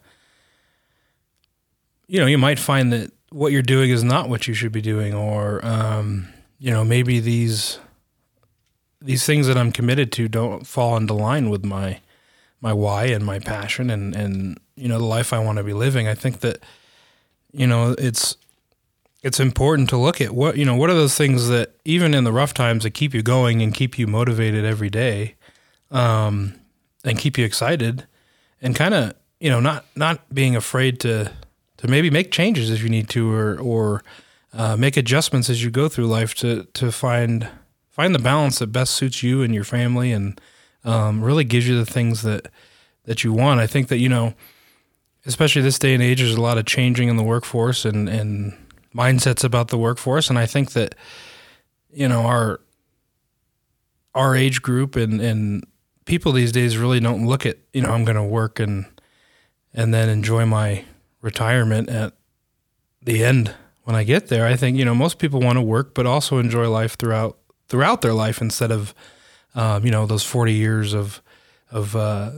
you 2.07 2.21
know, 2.21 2.25
you 2.25 2.37
might 2.37 2.59
find 2.59 2.93
that 2.93 3.11
what 3.31 3.51
you're 3.51 3.63
doing 3.63 3.89
is 3.89 4.03
not 4.03 4.29
what 4.29 4.47
you 4.47 4.53
should 4.53 4.71
be 4.71 4.81
doing, 4.81 5.13
or 5.13 5.59
um, 5.65 6.29
you 6.57 6.71
know, 6.71 6.85
maybe 6.85 7.19
these 7.19 7.79
these 9.01 9.25
things 9.25 9.47
that 9.47 9.57
I'm 9.57 9.73
committed 9.73 10.13
to 10.13 10.29
don't 10.29 10.65
fall 10.65 10.95
into 10.95 11.13
line 11.13 11.49
with 11.49 11.65
my 11.65 11.99
my 12.63 12.73
why 12.73 13.05
and 13.05 13.23
my 13.25 13.37
passion 13.37 13.89
and 13.89 14.15
and 14.15 14.57
you 14.75 14.87
know 14.87 14.97
the 14.97 15.05
life 15.05 15.33
I 15.33 15.39
want 15.39 15.57
to 15.59 15.63
be 15.63 15.73
living. 15.73 16.07
I 16.07 16.15
think 16.15 16.39
that 16.39 16.63
you 17.51 17.67
know 17.67 17.93
it's 17.97 18.37
it's 19.21 19.39
important 19.39 19.89
to 19.89 19.97
look 19.97 20.19
at 20.19 20.31
what 20.31 20.57
you 20.57 20.65
know 20.65 20.75
what 20.75 20.89
are 20.89 20.95
those 20.95 21.15
things 21.15 21.49
that 21.49 21.75
even 21.85 22.15
in 22.15 22.23
the 22.23 22.31
rough 22.31 22.55
times 22.55 22.83
that 22.83 22.91
keep 22.91 23.13
you 23.13 23.21
going 23.21 23.61
and 23.61 23.73
keep 23.73 23.99
you 23.99 24.07
motivated 24.07 24.65
every 24.65 24.89
day 24.89 25.35
um, 25.91 26.55
and 27.03 27.19
keep 27.19 27.37
you 27.37 27.45
excited 27.45 28.07
and 28.61 28.75
kind 28.75 28.95
of 28.95 29.13
you 29.39 29.49
know 29.49 29.59
not 29.59 29.85
not 29.95 30.33
being 30.33 30.55
afraid 30.55 30.99
to 31.01 31.31
to 31.83 31.89
maybe 31.89 32.09
make 32.09 32.31
changes 32.31 32.71
if 32.71 32.81
you 32.81 32.89
need 32.89 33.09
to, 33.09 33.31
or 33.31 33.59
or 33.59 34.03
uh, 34.53 34.77
make 34.77 34.95
adjustments 34.95 35.49
as 35.49 35.63
you 35.63 35.69
go 35.69 35.89
through 35.89 36.07
life 36.07 36.33
to 36.35 36.63
to 36.73 36.91
find 36.91 37.49
find 37.91 38.15
the 38.15 38.19
balance 38.19 38.59
that 38.59 38.67
best 38.67 38.93
suits 38.93 39.21
you 39.21 39.43
and 39.43 39.53
your 39.53 39.65
family, 39.65 40.13
and 40.13 40.39
um, 40.83 41.23
really 41.23 41.43
gives 41.43 41.67
you 41.67 41.77
the 41.77 41.85
things 41.85 42.21
that 42.23 42.49
that 43.05 43.23
you 43.23 43.33
want. 43.33 43.59
I 43.59 43.67
think 43.67 43.87
that 43.89 43.97
you 43.97 44.09
know, 44.09 44.33
especially 45.25 45.61
this 45.61 45.79
day 45.79 45.93
and 45.93 46.03
age, 46.03 46.19
there's 46.19 46.35
a 46.35 46.41
lot 46.41 46.57
of 46.57 46.65
changing 46.65 47.09
in 47.09 47.17
the 47.17 47.23
workforce 47.23 47.85
and 47.85 48.09
and 48.09 48.57
mindsets 48.95 49.43
about 49.43 49.69
the 49.69 49.77
workforce, 49.77 50.29
and 50.29 50.37
I 50.37 50.45
think 50.45 50.71
that 50.71 50.95
you 51.91 52.07
know 52.07 52.21
our 52.21 52.59
our 54.15 54.35
age 54.35 54.61
group 54.61 54.95
and 54.95 55.21
and 55.21 55.65
people 56.05 56.31
these 56.31 56.51
days 56.51 56.77
really 56.77 56.99
don't 56.99 57.25
look 57.25 57.45
at 57.45 57.57
you 57.73 57.81
know 57.81 57.89
I'm 57.89 58.05
going 58.05 58.17
to 58.17 58.23
work 58.23 58.59
and 58.59 58.85
and 59.73 59.93
then 59.93 60.09
enjoy 60.09 60.45
my 60.45 60.85
retirement 61.21 61.89
at 61.89 62.13
the 63.01 63.23
end 63.23 63.53
when 63.83 63.95
I 63.95 64.03
get 64.03 64.27
there. 64.27 64.45
I 64.45 64.55
think 64.55 64.77
you 64.77 64.85
know 64.85 64.95
most 64.95 65.19
people 65.19 65.39
want 65.39 65.57
to 65.57 65.61
work, 65.61 65.93
but 65.93 66.05
also 66.05 66.37
enjoy 66.37 66.69
life 66.69 66.97
throughout 66.97 67.37
throughout 67.67 68.01
their 68.01 68.13
life 68.13 68.41
instead 68.41 68.71
of 68.71 68.93
um, 69.55 69.85
you 69.85 69.91
know 69.91 70.05
those 70.05 70.23
forty 70.23 70.53
years 70.53 70.93
of 70.93 71.21
of 71.71 71.95
uh, 71.95 72.31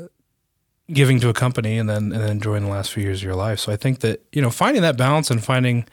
giving 0.92 1.20
to 1.20 1.30
a 1.30 1.34
company 1.34 1.78
and 1.78 1.90
then 1.90 2.12
and 2.12 2.22
then 2.22 2.30
enjoying 2.30 2.64
the 2.64 2.70
last 2.70 2.92
few 2.92 3.04
years 3.04 3.20
of 3.20 3.24
your 3.24 3.36
life. 3.36 3.60
So 3.60 3.72
I 3.72 3.76
think 3.76 4.00
that 4.00 4.22
you 4.32 4.42
know 4.42 4.50
finding 4.50 4.82
that 4.82 4.98
balance 4.98 5.32
and 5.32 5.44
finding 5.44 5.86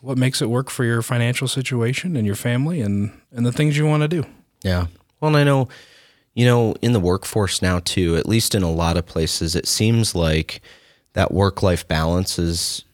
what 0.00 0.18
makes 0.18 0.42
it 0.42 0.50
work 0.50 0.68
for 0.68 0.84
your 0.84 1.00
financial 1.00 1.48
situation 1.48 2.16
and 2.16 2.26
your 2.26 2.36
family 2.36 2.80
and 2.80 3.12
and 3.32 3.44
the 3.44 3.52
things 3.52 3.76
you 3.76 3.86
want 3.86 4.02
to 4.02 4.08
do. 4.08 4.24
Yeah. 4.62 4.86
Well, 5.20 5.28
and 5.28 5.36
I 5.36 5.44
know 5.44 5.68
you 6.34 6.44
know, 6.44 6.74
in 6.82 6.92
the 6.92 7.00
workforce 7.00 7.62
now 7.62 7.80
too, 7.80 8.16
at 8.16 8.28
least 8.28 8.54
in 8.54 8.62
a 8.62 8.70
lot 8.70 8.96
of 8.96 9.06
places, 9.06 9.54
it 9.54 9.66
seems 9.66 10.14
like 10.14 10.60
that 11.12 11.32
work 11.32 11.62
life 11.62 11.86
balance 11.86 12.38
is, 12.38 12.84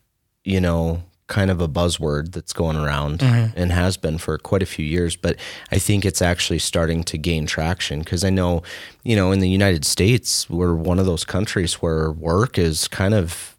you 0.45 0.61
know, 0.61 1.03
kind 1.31 1.51
of 1.51 1.61
a 1.61 1.69
buzzword 1.69 2.33
that's 2.33 2.53
going 2.53 2.77
around 2.77 3.21
mm-hmm. 3.21 3.57
and 3.57 3.73
has 3.73 3.97
been 3.97 4.19
for 4.19 4.37
quite 4.37 4.63
a 4.63 4.67
few 4.67 4.85
years. 4.85 5.17
But 5.17 5.37
I 5.73 5.79
think 5.79 6.05
it's 6.05 6.21
actually 6.21 6.59
starting 6.59 7.05
to 7.05 7.17
gain 7.17 7.47
traction 7.47 8.01
because 8.01 8.25
I 8.25 8.31
know, 8.31 8.63
you 9.05 9.17
know, 9.17 9.33
in 9.33 9.39
the 9.39 9.49
United 9.49 9.87
States, 9.87 10.51
we're 10.51 10.75
one 10.75 10.99
of 10.99 11.07
those 11.07 11.25
countries 11.25 11.75
where 11.75 12.11
work 12.11 12.59
is 12.59 12.89
kind 12.89 13.15
of 13.15 13.57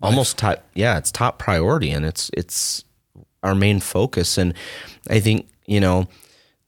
life. 0.00 0.12
almost 0.12 0.38
top, 0.38 0.64
yeah, 0.74 0.98
it's 0.98 1.10
top 1.10 1.38
priority 1.38 1.90
and 1.90 2.04
it's, 2.04 2.30
it's 2.34 2.84
our 3.42 3.54
main 3.54 3.80
focus. 3.80 4.38
And 4.38 4.52
I 5.08 5.18
think, 5.18 5.48
you 5.64 5.80
know, 5.80 6.06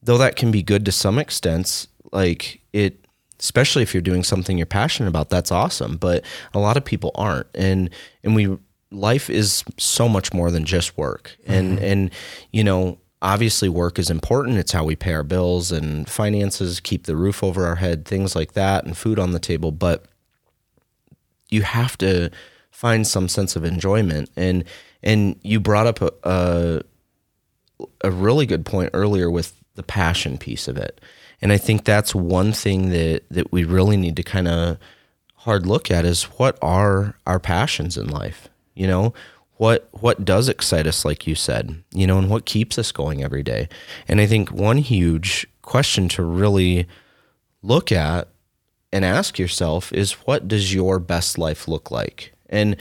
though 0.02 0.18
that 0.18 0.36
can 0.36 0.50
be 0.50 0.62
good 0.62 0.84
to 0.86 0.92
some 0.92 1.18
extent, 1.18 1.86
like 2.10 2.62
it, 2.72 3.04
especially 3.38 3.82
if 3.82 3.92
you're 3.92 4.00
doing 4.00 4.24
something 4.24 4.56
you're 4.56 4.66
passionate 4.66 5.10
about, 5.10 5.28
that's 5.28 5.52
awesome. 5.52 5.98
But 5.98 6.24
a 6.54 6.58
lot 6.58 6.78
of 6.78 6.86
people 6.86 7.10
aren't. 7.14 7.48
And, 7.54 7.90
and 8.24 8.34
we, 8.34 8.56
life 8.90 9.28
is 9.28 9.64
so 9.76 10.08
much 10.08 10.32
more 10.32 10.50
than 10.50 10.64
just 10.64 10.96
work. 10.96 11.36
And, 11.46 11.76
mm-hmm. 11.76 11.84
and, 11.84 12.10
you 12.52 12.64
know, 12.64 12.98
obviously 13.20 13.68
work 13.68 13.98
is 13.98 14.10
important. 14.10 14.58
It's 14.58 14.72
how 14.72 14.84
we 14.84 14.96
pay 14.96 15.12
our 15.12 15.22
bills 15.22 15.72
and 15.72 16.08
finances, 16.08 16.80
keep 16.80 17.04
the 17.04 17.16
roof 17.16 17.42
over 17.42 17.66
our 17.66 17.76
head, 17.76 18.04
things 18.04 18.34
like 18.34 18.52
that, 18.52 18.84
and 18.84 18.96
food 18.96 19.18
on 19.18 19.32
the 19.32 19.40
table. 19.40 19.72
But 19.72 20.06
you 21.48 21.62
have 21.62 21.98
to 21.98 22.30
find 22.70 23.06
some 23.06 23.28
sense 23.28 23.56
of 23.56 23.64
enjoyment. 23.64 24.30
And, 24.36 24.64
and 25.02 25.38
you 25.42 25.60
brought 25.60 25.86
up 25.86 26.00
a, 26.00 26.12
a, 26.24 26.80
a 28.02 28.10
really 28.10 28.46
good 28.46 28.64
point 28.64 28.90
earlier 28.94 29.30
with 29.30 29.54
the 29.74 29.82
passion 29.82 30.38
piece 30.38 30.68
of 30.68 30.76
it. 30.76 31.00
And 31.40 31.52
I 31.52 31.58
think 31.58 31.84
that's 31.84 32.14
one 32.14 32.52
thing 32.52 32.90
that 32.90 33.22
that 33.30 33.52
we 33.52 33.64
really 33.64 33.96
need 33.96 34.16
to 34.16 34.22
kind 34.22 34.48
of 34.48 34.76
hard 35.36 35.66
look 35.66 35.90
at 35.90 36.04
is 36.04 36.24
what 36.24 36.58
are 36.60 37.16
our 37.26 37.38
passions 37.38 37.96
in 37.96 38.08
life? 38.08 38.48
You 38.78 38.86
know, 38.86 39.14
what 39.58 39.88
what 39.90 40.24
does 40.24 40.48
excite 40.48 40.86
us 40.86 41.04
like 41.04 41.26
you 41.26 41.34
said, 41.34 41.82
you 41.92 42.06
know, 42.06 42.18
and 42.18 42.30
what 42.30 42.46
keeps 42.46 42.78
us 42.78 42.92
going 42.92 43.22
every 43.22 43.42
day. 43.42 43.68
And 44.06 44.20
I 44.20 44.26
think 44.26 44.50
one 44.50 44.78
huge 44.78 45.46
question 45.62 46.08
to 46.10 46.22
really 46.22 46.86
look 47.62 47.90
at 47.92 48.28
and 48.92 49.04
ask 49.04 49.38
yourself 49.38 49.92
is 49.92 50.12
what 50.12 50.48
does 50.48 50.72
your 50.72 50.98
best 50.98 51.38
life 51.38 51.68
look 51.68 51.90
like? 51.90 52.32
And 52.48 52.76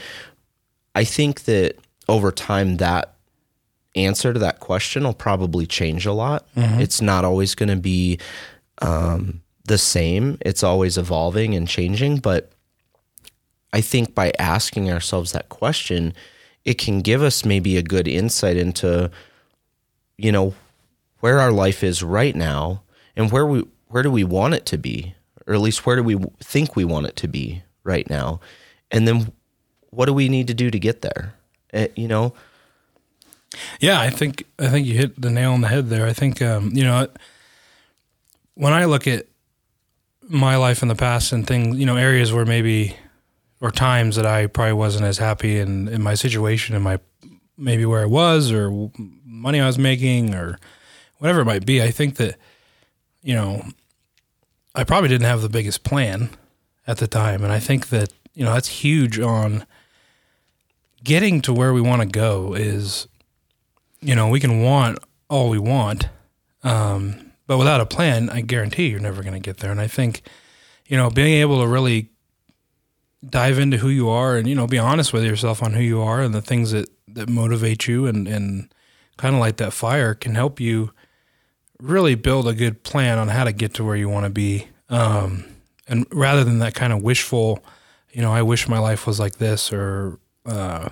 I 0.94 1.04
think 1.04 1.44
that 1.44 1.76
over 2.08 2.32
time 2.32 2.76
that 2.76 3.14
answer 3.94 4.32
to 4.32 4.38
that 4.38 4.60
question 4.60 5.04
will 5.04 5.14
probably 5.14 5.66
change 5.66 6.06
a 6.06 6.12
lot. 6.12 6.46
Mm-hmm. 6.54 6.80
It's 6.80 7.02
not 7.02 7.24
always 7.24 7.54
going 7.54 7.68
to 7.68 7.76
be 7.76 8.18
um, 8.80 9.42
the 9.64 9.78
same. 9.78 10.38
It's 10.40 10.62
always 10.62 10.96
evolving 10.96 11.54
and 11.54 11.68
changing. 11.68 12.18
But 12.18 12.52
I 13.72 13.80
think 13.80 14.14
by 14.14 14.32
asking 14.38 14.90
ourselves 14.90 15.32
that 15.32 15.48
question, 15.48 16.14
it 16.64 16.78
can 16.78 17.00
give 17.00 17.22
us 17.22 17.44
maybe 17.44 17.76
a 17.76 17.82
good 17.82 18.08
insight 18.08 18.56
into, 18.56 19.10
you 20.16 20.32
know, 20.32 20.54
where 21.20 21.38
our 21.38 21.52
life 21.52 21.82
is 21.82 22.02
right 22.02 22.34
now 22.34 22.82
and 23.16 23.30
where 23.32 23.46
we 23.46 23.64
where 23.88 24.02
do 24.02 24.10
we 24.10 24.24
want 24.24 24.54
it 24.54 24.66
to 24.66 24.78
be, 24.78 25.14
or 25.46 25.54
at 25.54 25.60
least 25.60 25.86
where 25.86 25.96
do 25.96 26.02
we 26.02 26.16
think 26.40 26.76
we 26.76 26.84
want 26.84 27.06
it 27.06 27.16
to 27.16 27.28
be 27.28 27.62
right 27.84 28.08
now, 28.10 28.40
and 28.90 29.08
then 29.08 29.32
what 29.90 30.06
do 30.06 30.12
we 30.12 30.28
need 30.28 30.46
to 30.46 30.54
do 30.54 30.70
to 30.70 30.78
get 30.78 31.00
there? 31.00 31.34
Uh, 31.72 31.88
you 31.96 32.06
know, 32.06 32.34
yeah, 33.80 34.00
I 34.00 34.10
think 34.10 34.44
I 34.58 34.68
think 34.68 34.86
you 34.86 34.94
hit 34.94 35.20
the 35.20 35.30
nail 35.30 35.52
on 35.52 35.62
the 35.62 35.68
head 35.68 35.88
there. 35.88 36.06
I 36.06 36.12
think 36.12 36.42
um, 36.42 36.70
you 36.74 36.84
know 36.84 37.08
when 38.54 38.72
I 38.72 38.84
look 38.84 39.06
at 39.06 39.26
my 40.28 40.56
life 40.56 40.82
in 40.82 40.88
the 40.88 40.94
past 40.94 41.32
and 41.32 41.46
things, 41.46 41.78
you 41.78 41.86
know, 41.86 41.96
areas 41.96 42.32
where 42.32 42.44
maybe 42.44 42.96
or 43.60 43.70
times 43.70 44.16
that 44.16 44.26
I 44.26 44.46
probably 44.46 44.74
wasn't 44.74 45.04
as 45.04 45.18
happy 45.18 45.58
in 45.58 45.88
in 45.88 46.02
my 46.02 46.14
situation 46.14 46.74
in 46.76 46.82
my 46.82 46.98
maybe 47.56 47.84
where 47.84 48.02
I 48.02 48.06
was 48.06 48.52
or 48.52 48.90
money 49.24 49.60
I 49.60 49.66
was 49.66 49.78
making 49.78 50.34
or 50.34 50.58
whatever 51.18 51.40
it 51.40 51.46
might 51.46 51.66
be. 51.66 51.82
I 51.82 51.90
think 51.90 52.16
that 52.16 52.36
you 53.22 53.34
know 53.34 53.64
I 54.74 54.84
probably 54.84 55.08
didn't 55.08 55.26
have 55.26 55.42
the 55.42 55.48
biggest 55.48 55.84
plan 55.84 56.30
at 56.86 56.98
the 56.98 57.06
time, 57.06 57.42
and 57.42 57.52
I 57.52 57.58
think 57.58 57.88
that 57.88 58.12
you 58.34 58.44
know 58.44 58.54
that's 58.54 58.68
huge 58.68 59.18
on 59.18 59.66
getting 61.02 61.40
to 61.42 61.52
where 61.52 61.72
we 61.72 61.80
want 61.80 62.02
to 62.02 62.08
go 62.08 62.54
is 62.54 63.08
you 64.00 64.14
know, 64.14 64.28
we 64.28 64.40
can 64.40 64.62
want 64.62 64.98
all 65.28 65.50
we 65.50 65.58
want, 65.58 66.08
um, 66.62 67.32
but 67.46 67.58
without 67.58 67.80
a 67.80 67.86
plan, 67.86 68.30
I 68.30 68.40
guarantee 68.40 68.88
you're 68.88 69.00
never 69.00 69.22
going 69.22 69.34
to 69.34 69.40
get 69.40 69.58
there. 69.58 69.70
And 69.70 69.80
I 69.80 69.86
think, 69.86 70.22
you 70.86 70.96
know, 70.96 71.10
being 71.10 71.40
able 71.40 71.60
to 71.60 71.66
really 71.66 72.10
dive 73.28 73.58
into 73.58 73.78
who 73.78 73.88
you 73.88 74.08
are 74.08 74.36
and 74.36 74.48
you 74.48 74.54
know 74.54 74.66
be 74.66 74.78
honest 74.78 75.12
with 75.12 75.24
yourself 75.24 75.62
on 75.62 75.72
who 75.72 75.82
you 75.82 76.00
are 76.00 76.20
and 76.20 76.34
the 76.34 76.42
things 76.42 76.70
that 76.70 76.88
that 77.08 77.28
motivate 77.28 77.88
you 77.88 78.06
and 78.06 78.28
and 78.28 78.72
kind 79.16 79.34
of 79.34 79.40
light 79.40 79.56
that 79.56 79.72
fire 79.72 80.14
can 80.14 80.34
help 80.34 80.60
you 80.60 80.92
really 81.80 82.14
build 82.14 82.46
a 82.46 82.54
good 82.54 82.82
plan 82.84 83.18
on 83.18 83.28
how 83.28 83.44
to 83.44 83.52
get 83.52 83.74
to 83.74 83.84
where 83.84 83.96
you 83.96 84.08
want 84.08 84.24
to 84.24 84.30
be 84.30 84.68
um, 84.88 85.44
and 85.88 86.06
rather 86.12 86.44
than 86.44 86.60
that 86.60 86.74
kind 86.74 86.92
of 86.92 87.02
wishful 87.02 87.64
you 88.12 88.22
know 88.22 88.32
i 88.32 88.42
wish 88.42 88.68
my 88.68 88.78
life 88.78 89.06
was 89.06 89.18
like 89.18 89.38
this 89.38 89.72
or 89.72 90.18
uh, 90.46 90.88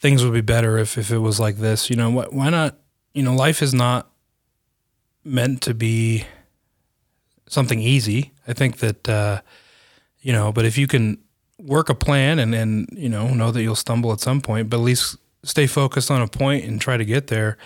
things 0.00 0.24
would 0.24 0.32
be 0.32 0.40
better 0.40 0.78
if, 0.78 0.96
if 0.96 1.10
it 1.10 1.18
was 1.18 1.40
like 1.40 1.56
this. 1.56 1.90
You 1.90 1.96
know, 1.96 2.10
why, 2.10 2.26
why 2.30 2.50
not? 2.50 2.78
You 3.14 3.22
know, 3.22 3.34
life 3.34 3.62
is 3.62 3.74
not 3.74 4.10
meant 5.24 5.62
to 5.62 5.74
be 5.74 6.24
something 7.48 7.80
easy. 7.80 8.32
I 8.46 8.52
think 8.52 8.78
that, 8.78 9.08
uh, 9.08 9.40
you 10.20 10.32
know, 10.32 10.52
but 10.52 10.64
if 10.64 10.76
you 10.78 10.86
can 10.86 11.18
work 11.58 11.88
a 11.88 11.94
plan 11.94 12.38
and, 12.38 12.54
and, 12.54 12.88
you 12.92 13.08
know, 13.08 13.28
know 13.34 13.50
that 13.50 13.62
you'll 13.62 13.74
stumble 13.74 14.12
at 14.12 14.20
some 14.20 14.40
point, 14.40 14.70
but 14.70 14.78
at 14.78 14.82
least 14.82 15.16
stay 15.42 15.66
focused 15.66 16.10
on 16.10 16.20
a 16.20 16.28
point 16.28 16.64
and 16.64 16.80
try 16.80 16.96
to 16.96 17.04
get 17.04 17.28
there, 17.28 17.56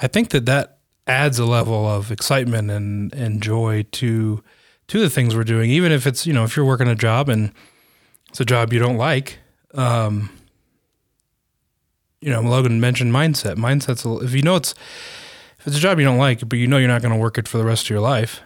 I 0.00 0.06
think 0.06 0.30
that 0.30 0.46
that 0.46 0.78
adds 1.06 1.38
a 1.38 1.44
level 1.44 1.86
of 1.86 2.10
excitement 2.10 2.70
and, 2.70 3.12
and 3.14 3.42
joy 3.42 3.84
to, 3.92 4.42
to 4.88 5.00
the 5.00 5.10
things 5.10 5.34
we're 5.34 5.44
doing. 5.44 5.70
Even 5.70 5.92
if 5.92 6.06
it's, 6.06 6.26
you 6.26 6.32
know, 6.32 6.44
if 6.44 6.56
you're 6.56 6.64
working 6.64 6.88
a 6.88 6.94
job 6.94 7.28
and 7.28 7.52
it's 8.28 8.40
a 8.40 8.44
job 8.44 8.72
you 8.72 8.78
don't 8.78 8.96
like, 8.96 9.38
um, 9.74 10.30
you 12.22 12.30
know, 12.30 12.40
Logan 12.40 12.80
mentioned 12.80 13.12
mindset. 13.12 13.56
Mindset's 13.56 14.04
a, 14.04 14.24
if 14.24 14.32
you 14.32 14.42
know 14.42 14.56
it's 14.56 14.74
if 15.58 15.66
it's 15.66 15.76
a 15.76 15.80
job 15.80 15.98
you 15.98 16.04
don't 16.04 16.18
like, 16.18 16.48
but 16.48 16.58
you 16.58 16.66
know 16.66 16.78
you're 16.78 16.88
not 16.88 17.02
going 17.02 17.12
to 17.12 17.18
work 17.20 17.36
it 17.36 17.48
for 17.48 17.58
the 17.58 17.64
rest 17.64 17.84
of 17.84 17.90
your 17.90 18.00
life. 18.00 18.40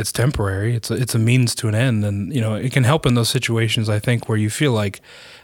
It's 0.00 0.12
temporary. 0.12 0.74
It's 0.74 0.90
a, 0.90 0.94
it's 0.94 1.14
a 1.14 1.18
means 1.18 1.54
to 1.56 1.68
an 1.68 1.74
end, 1.74 2.04
and 2.04 2.34
you 2.34 2.40
know 2.40 2.54
it 2.54 2.72
can 2.72 2.84
help 2.84 3.06
in 3.06 3.14
those 3.14 3.28
situations. 3.28 3.88
I 3.88 3.98
think 3.98 4.28
where 4.28 4.38
you 4.38 4.50
feel 4.50 4.72
like 4.72 5.00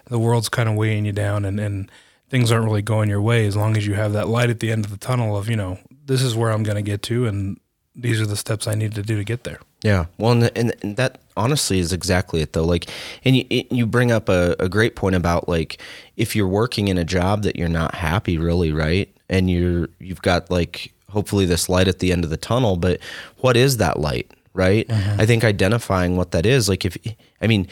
the 0.06 0.18
world's 0.18 0.48
kind 0.48 0.68
of 0.68 0.74
weighing 0.74 1.04
you 1.04 1.12
down, 1.12 1.44
and 1.44 1.60
and 1.60 1.90
things 2.30 2.50
aren't 2.50 2.64
really 2.64 2.82
going 2.82 3.08
your 3.08 3.20
way. 3.20 3.46
As 3.46 3.56
long 3.56 3.76
as 3.76 3.86
you 3.86 3.94
have 3.94 4.12
that 4.14 4.28
light 4.28 4.50
at 4.50 4.60
the 4.60 4.72
end 4.72 4.84
of 4.84 4.90
the 4.90 4.96
tunnel 4.96 5.36
of 5.36 5.48
you 5.48 5.56
know 5.56 5.78
this 6.06 6.22
is 6.22 6.34
where 6.34 6.50
I'm 6.50 6.62
going 6.62 6.76
to 6.76 6.90
get 6.90 7.02
to, 7.02 7.26
and 7.26 7.60
these 7.94 8.20
are 8.20 8.26
the 8.26 8.36
steps 8.36 8.66
I 8.66 8.74
need 8.74 8.94
to 8.94 9.02
do 9.02 9.16
to 9.16 9.24
get 9.24 9.44
there. 9.44 9.58
Yeah. 9.82 10.06
Well, 10.18 10.32
and, 10.32 10.50
and, 10.56 10.74
and 10.82 10.96
that 10.96 11.20
honestly 11.36 11.78
is 11.78 11.92
exactly 11.92 12.42
it 12.42 12.52
though. 12.52 12.64
Like, 12.64 12.90
and 13.24 13.36
you, 13.36 13.64
you 13.70 13.86
bring 13.86 14.12
up 14.12 14.28
a, 14.28 14.54
a 14.58 14.68
great 14.68 14.96
point 14.96 15.16
about 15.16 15.48
like, 15.48 15.80
if 16.16 16.36
you're 16.36 16.48
working 16.48 16.88
in 16.88 16.98
a 16.98 17.04
job 17.04 17.42
that 17.44 17.56
you're 17.56 17.68
not 17.68 17.94
happy 17.94 18.36
really, 18.36 18.72
right. 18.72 19.08
And 19.28 19.50
you're, 19.50 19.88
you've 19.98 20.22
got 20.22 20.50
like, 20.50 20.92
hopefully 21.08 21.46
this 21.46 21.68
light 21.68 21.88
at 21.88 22.00
the 22.00 22.12
end 22.12 22.24
of 22.24 22.30
the 22.30 22.36
tunnel, 22.36 22.76
but 22.76 23.00
what 23.38 23.56
is 23.56 23.78
that 23.78 23.98
light? 23.98 24.30
Right. 24.56 24.88
Mm-hmm. 24.88 25.20
I 25.20 25.26
think 25.26 25.44
identifying 25.44 26.16
what 26.16 26.30
that 26.32 26.46
is, 26.46 26.68
like 26.68 26.84
if, 26.84 26.96
I 27.40 27.46
mean, 27.46 27.68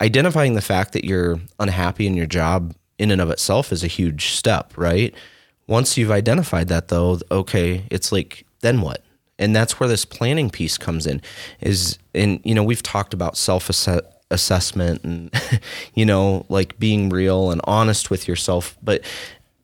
identifying 0.00 0.54
the 0.54 0.62
fact 0.62 0.92
that 0.92 1.04
you're 1.04 1.38
unhappy 1.60 2.06
in 2.06 2.14
your 2.14 2.26
job 2.26 2.74
in 2.98 3.10
and 3.10 3.20
of 3.20 3.30
itself 3.30 3.72
is 3.72 3.84
a 3.84 3.88
huge 3.88 4.26
step, 4.28 4.72
right? 4.76 5.14
Once 5.66 5.96
you've 5.96 6.10
identified 6.10 6.68
that 6.68 6.88
though, 6.88 7.18
okay, 7.30 7.84
it's 7.90 8.10
like, 8.10 8.46
then 8.60 8.80
what? 8.80 9.04
and 9.38 9.54
that's 9.54 9.78
where 9.80 9.88
this 9.88 10.04
planning 10.04 10.50
piece 10.50 10.78
comes 10.78 11.06
in 11.06 11.20
is 11.60 11.98
and 12.14 12.40
you 12.44 12.54
know 12.54 12.62
we've 12.62 12.82
talked 12.82 13.14
about 13.14 13.36
self 13.36 13.70
assessment 14.30 15.02
and 15.04 15.30
you 15.94 16.04
know 16.04 16.44
like 16.48 16.78
being 16.78 17.08
real 17.08 17.50
and 17.50 17.60
honest 17.64 18.10
with 18.10 18.28
yourself 18.28 18.76
but 18.82 19.02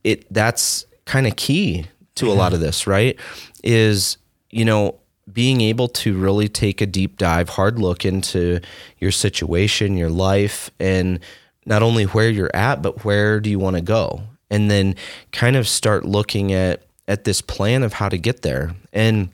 it 0.04 0.32
that's 0.32 0.84
kind 1.04 1.26
of 1.26 1.36
key 1.36 1.86
to 2.14 2.30
a 2.30 2.34
lot 2.34 2.52
of 2.52 2.60
this 2.60 2.86
right 2.86 3.18
is 3.62 4.16
you 4.50 4.64
know 4.64 5.00
being 5.32 5.60
able 5.60 5.88
to 5.88 6.18
really 6.18 6.49
take 6.49 6.80
a 6.80 6.87
deep 6.87 7.16
dive 7.18 7.49
hard 7.50 7.78
look 7.78 8.04
into 8.04 8.60
your 8.99 9.10
situation 9.10 9.96
your 9.96 10.10
life 10.10 10.70
and 10.78 11.20
not 11.66 11.82
only 11.82 12.04
where 12.04 12.30
you're 12.30 12.54
at 12.54 12.82
but 12.82 13.04
where 13.04 13.40
do 13.40 13.50
you 13.50 13.58
want 13.58 13.76
to 13.76 13.82
go 13.82 14.22
and 14.50 14.70
then 14.70 14.94
kind 15.32 15.56
of 15.56 15.68
start 15.68 16.04
looking 16.04 16.52
at 16.52 16.82
at 17.08 17.25
this 17.25 17.40
plan 17.40 17.82
of 17.82 17.94
how 17.94 18.08
to 18.08 18.18
get 18.18 18.42
there 18.42 18.75
and 18.92 19.30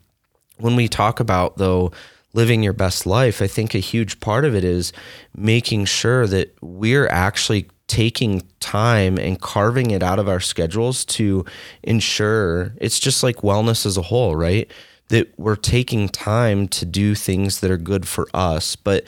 when 0.58 0.76
we 0.76 0.88
talk 0.88 1.20
about 1.20 1.56
though 1.56 1.92
living 2.36 2.62
your 2.62 2.74
best 2.74 3.06
life, 3.06 3.40
I 3.40 3.46
think 3.46 3.74
a 3.74 3.78
huge 3.78 4.20
part 4.20 4.44
of 4.44 4.54
it 4.54 4.62
is 4.62 4.92
making 5.34 5.86
sure 5.86 6.26
that 6.26 6.54
we're 6.60 7.08
actually 7.08 7.66
taking 7.88 8.42
time 8.60 9.16
and 9.16 9.40
carving 9.40 9.90
it 9.90 10.02
out 10.02 10.18
of 10.18 10.28
our 10.28 10.40
schedules 10.40 11.04
to 11.04 11.44
ensure 11.82 12.74
it's 12.76 12.98
just 12.98 13.22
like 13.22 13.36
wellness 13.36 13.86
as 13.86 13.96
a 13.96 14.02
whole, 14.02 14.36
right? 14.36 14.70
That 15.08 15.32
we're 15.38 15.56
taking 15.56 16.08
time 16.08 16.68
to 16.68 16.84
do 16.84 17.14
things 17.14 17.60
that 17.60 17.70
are 17.70 17.76
good 17.76 18.08
for 18.08 18.28
us, 18.34 18.76
but 18.76 19.04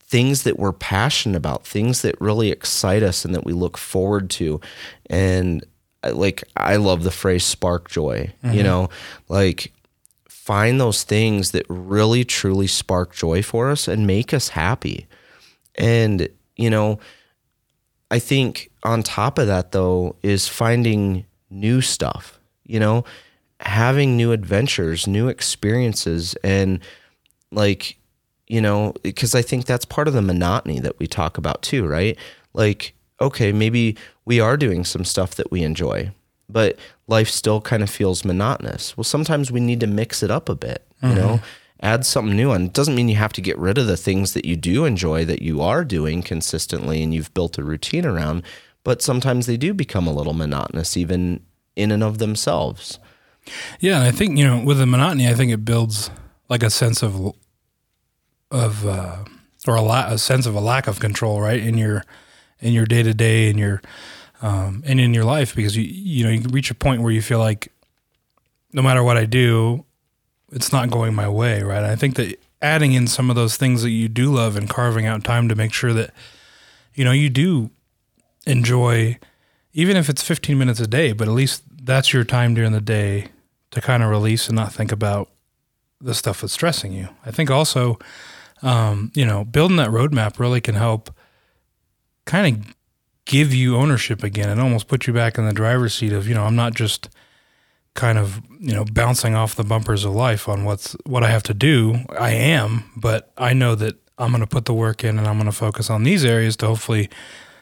things 0.00 0.42
that 0.42 0.58
we're 0.58 0.72
passionate 0.72 1.36
about, 1.36 1.66
things 1.66 2.02
that 2.02 2.20
really 2.20 2.50
excite 2.50 3.02
us 3.02 3.24
and 3.24 3.34
that 3.34 3.44
we 3.44 3.52
look 3.52 3.76
forward 3.76 4.30
to. 4.30 4.60
And 5.10 5.64
like, 6.02 6.42
I 6.56 6.76
love 6.76 7.02
the 7.02 7.10
phrase 7.10 7.44
spark 7.44 7.90
joy, 7.90 8.32
mm-hmm. 8.42 8.56
you 8.56 8.62
know, 8.62 8.88
like 9.28 9.72
find 10.28 10.80
those 10.80 11.04
things 11.04 11.50
that 11.50 11.66
really 11.68 12.24
truly 12.24 12.66
spark 12.66 13.14
joy 13.14 13.42
for 13.42 13.70
us 13.70 13.86
and 13.86 14.06
make 14.06 14.32
us 14.32 14.48
happy. 14.48 15.06
And, 15.74 16.28
you 16.56 16.70
know, 16.70 16.98
I 18.10 18.18
think 18.18 18.70
on 18.82 19.02
top 19.02 19.38
of 19.38 19.46
that, 19.46 19.72
though, 19.72 20.16
is 20.22 20.48
finding 20.48 21.26
new 21.50 21.82
stuff, 21.82 22.40
you 22.64 22.80
know, 22.80 23.04
having 23.60 24.16
new 24.16 24.32
adventures, 24.32 25.06
new 25.06 25.28
experiences, 25.28 26.34
and 26.44 26.80
like, 27.50 27.96
you 28.46 28.60
know, 28.60 28.94
because 29.02 29.34
I 29.34 29.42
think 29.42 29.66
that's 29.66 29.84
part 29.84 30.08
of 30.08 30.14
the 30.14 30.22
monotony 30.22 30.80
that 30.80 30.98
we 30.98 31.06
talk 31.06 31.38
about 31.38 31.62
too, 31.62 31.86
right? 31.86 32.16
Like, 32.54 32.94
okay, 33.20 33.52
maybe 33.52 33.96
we 34.24 34.40
are 34.40 34.56
doing 34.56 34.84
some 34.84 35.04
stuff 35.04 35.34
that 35.34 35.50
we 35.50 35.62
enjoy, 35.62 36.12
but 36.48 36.78
life 37.06 37.28
still 37.28 37.60
kind 37.60 37.82
of 37.82 37.90
feels 37.90 38.24
monotonous. 38.24 38.96
Well, 38.96 39.04
sometimes 39.04 39.50
we 39.50 39.60
need 39.60 39.80
to 39.80 39.86
mix 39.86 40.22
it 40.22 40.30
up 40.30 40.48
a 40.48 40.54
bit, 40.54 40.86
you 41.02 41.08
mm-hmm. 41.08 41.18
know, 41.18 41.40
add 41.80 42.06
something 42.06 42.36
new. 42.36 42.52
And 42.52 42.66
it 42.66 42.72
doesn't 42.72 42.94
mean 42.94 43.08
you 43.08 43.16
have 43.16 43.32
to 43.34 43.40
get 43.40 43.58
rid 43.58 43.78
of 43.78 43.86
the 43.86 43.96
things 43.96 44.34
that 44.34 44.44
you 44.44 44.56
do 44.56 44.84
enjoy 44.84 45.24
that 45.24 45.42
you 45.42 45.60
are 45.60 45.84
doing 45.84 46.22
consistently 46.22 47.02
and 47.02 47.12
you've 47.12 47.34
built 47.34 47.58
a 47.58 47.64
routine 47.64 48.06
around, 48.06 48.42
but 48.84 49.02
sometimes 49.02 49.46
they 49.46 49.56
do 49.56 49.74
become 49.74 50.06
a 50.06 50.12
little 50.12 50.32
monotonous, 50.32 50.96
even 50.96 51.44
in 51.76 51.90
and 51.90 52.02
of 52.02 52.18
themselves. 52.18 52.98
Yeah, 53.80 54.02
I 54.02 54.10
think 54.10 54.38
you 54.38 54.44
know 54.44 54.62
with 54.62 54.78
the 54.78 54.86
monotony, 54.86 55.28
I 55.28 55.34
think 55.34 55.52
it 55.52 55.64
builds 55.64 56.10
like 56.48 56.62
a 56.62 56.70
sense 56.70 57.02
of 57.02 57.34
of 58.50 58.86
uh, 58.86 59.24
or 59.66 59.74
a, 59.74 59.82
la- 59.82 60.08
a 60.08 60.18
sense 60.18 60.46
of 60.46 60.54
a 60.54 60.60
lack 60.60 60.86
of 60.86 61.00
control, 61.00 61.40
right 61.40 61.60
in 61.60 61.76
your 61.76 62.04
in 62.60 62.72
your 62.72 62.86
day 62.86 63.02
to 63.02 63.14
day 63.14 63.50
and 63.50 63.58
your 63.58 63.80
um, 64.42 64.82
and 64.86 65.00
in 65.00 65.14
your 65.14 65.24
life 65.24 65.54
because 65.54 65.76
you 65.76 65.84
you 65.84 66.24
know 66.24 66.30
you 66.30 66.40
reach 66.50 66.70
a 66.70 66.74
point 66.74 67.02
where 67.02 67.12
you 67.12 67.22
feel 67.22 67.38
like 67.38 67.72
no 68.72 68.82
matter 68.82 69.02
what 69.02 69.16
I 69.16 69.24
do, 69.24 69.84
it's 70.52 70.72
not 70.72 70.90
going 70.90 71.14
my 71.14 71.28
way, 71.28 71.62
right? 71.62 71.84
I 71.84 71.96
think 71.96 72.16
that 72.16 72.38
adding 72.60 72.92
in 72.92 73.06
some 73.06 73.30
of 73.30 73.36
those 73.36 73.56
things 73.56 73.82
that 73.82 73.90
you 73.90 74.08
do 74.08 74.32
love 74.32 74.56
and 74.56 74.68
carving 74.68 75.06
out 75.06 75.24
time 75.24 75.48
to 75.48 75.54
make 75.54 75.72
sure 75.72 75.92
that 75.92 76.12
you 76.94 77.04
know 77.04 77.12
you 77.12 77.28
do 77.28 77.70
enjoy 78.46 79.18
even 79.74 79.96
if 79.96 80.08
it's 80.08 80.22
15 80.22 80.58
minutes 80.58 80.80
a 80.80 80.86
day, 80.86 81.12
but 81.12 81.28
at 81.28 81.34
least 81.34 81.62
that's 81.82 82.12
your 82.12 82.24
time 82.24 82.54
during 82.54 82.72
the 82.72 82.80
day 82.80 83.28
to 83.78 83.86
kind 83.86 84.02
of 84.02 84.10
release 84.10 84.48
and 84.48 84.56
not 84.56 84.72
think 84.72 84.92
about 84.92 85.30
the 86.00 86.14
stuff 86.14 86.40
that's 86.40 86.52
stressing 86.52 86.92
you. 86.92 87.08
I 87.24 87.30
think 87.30 87.50
also, 87.50 87.98
um, 88.62 89.10
you 89.14 89.24
know, 89.24 89.44
building 89.44 89.76
that 89.76 89.90
roadmap 89.90 90.38
really 90.38 90.60
can 90.60 90.74
help 90.74 91.10
kind 92.24 92.56
of 92.56 92.74
give 93.24 93.52
you 93.52 93.76
ownership 93.76 94.22
again 94.22 94.48
and 94.48 94.60
almost 94.60 94.88
put 94.88 95.06
you 95.06 95.12
back 95.12 95.38
in 95.38 95.46
the 95.46 95.52
driver's 95.52 95.94
seat 95.94 96.12
of, 96.12 96.28
you 96.28 96.34
know, 96.34 96.44
I'm 96.44 96.56
not 96.56 96.74
just 96.74 97.08
kind 97.94 98.18
of, 98.18 98.40
you 98.60 98.74
know, 98.74 98.84
bouncing 98.84 99.34
off 99.34 99.54
the 99.54 99.64
bumpers 99.64 100.04
of 100.04 100.14
life 100.14 100.48
on 100.48 100.64
what's 100.64 100.92
what 101.04 101.22
I 101.22 101.30
have 101.30 101.42
to 101.44 101.54
do. 101.54 102.04
I 102.18 102.30
am, 102.30 102.90
but 102.96 103.32
I 103.36 103.52
know 103.52 103.74
that 103.74 103.96
I'm 104.18 104.30
going 104.30 104.40
to 104.40 104.46
put 104.46 104.64
the 104.64 104.74
work 104.74 105.04
in 105.04 105.18
and 105.18 105.26
I'm 105.26 105.36
going 105.36 105.46
to 105.50 105.52
focus 105.52 105.90
on 105.90 106.02
these 106.02 106.24
areas 106.24 106.56
to 106.58 106.66
hopefully, 106.66 107.10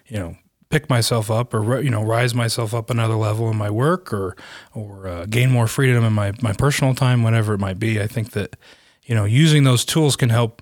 you 0.06 0.18
know, 0.18 0.36
pick 0.68 0.90
myself 0.90 1.30
up 1.30 1.54
or 1.54 1.80
you 1.80 1.90
know 1.90 2.02
rise 2.02 2.34
myself 2.34 2.74
up 2.74 2.90
another 2.90 3.14
level 3.14 3.48
in 3.50 3.56
my 3.56 3.70
work 3.70 4.12
or 4.12 4.36
or 4.74 5.06
uh, 5.06 5.26
gain 5.26 5.50
more 5.50 5.66
freedom 5.66 6.04
in 6.04 6.12
my 6.12 6.32
my 6.42 6.52
personal 6.52 6.94
time 6.94 7.22
whatever 7.22 7.54
it 7.54 7.58
might 7.58 7.78
be. 7.78 8.00
I 8.00 8.06
think 8.06 8.32
that 8.32 8.56
you 9.06 9.14
know 9.14 9.24
using 9.24 9.64
those 9.64 9.84
tools 9.84 10.16
can 10.16 10.28
help 10.28 10.60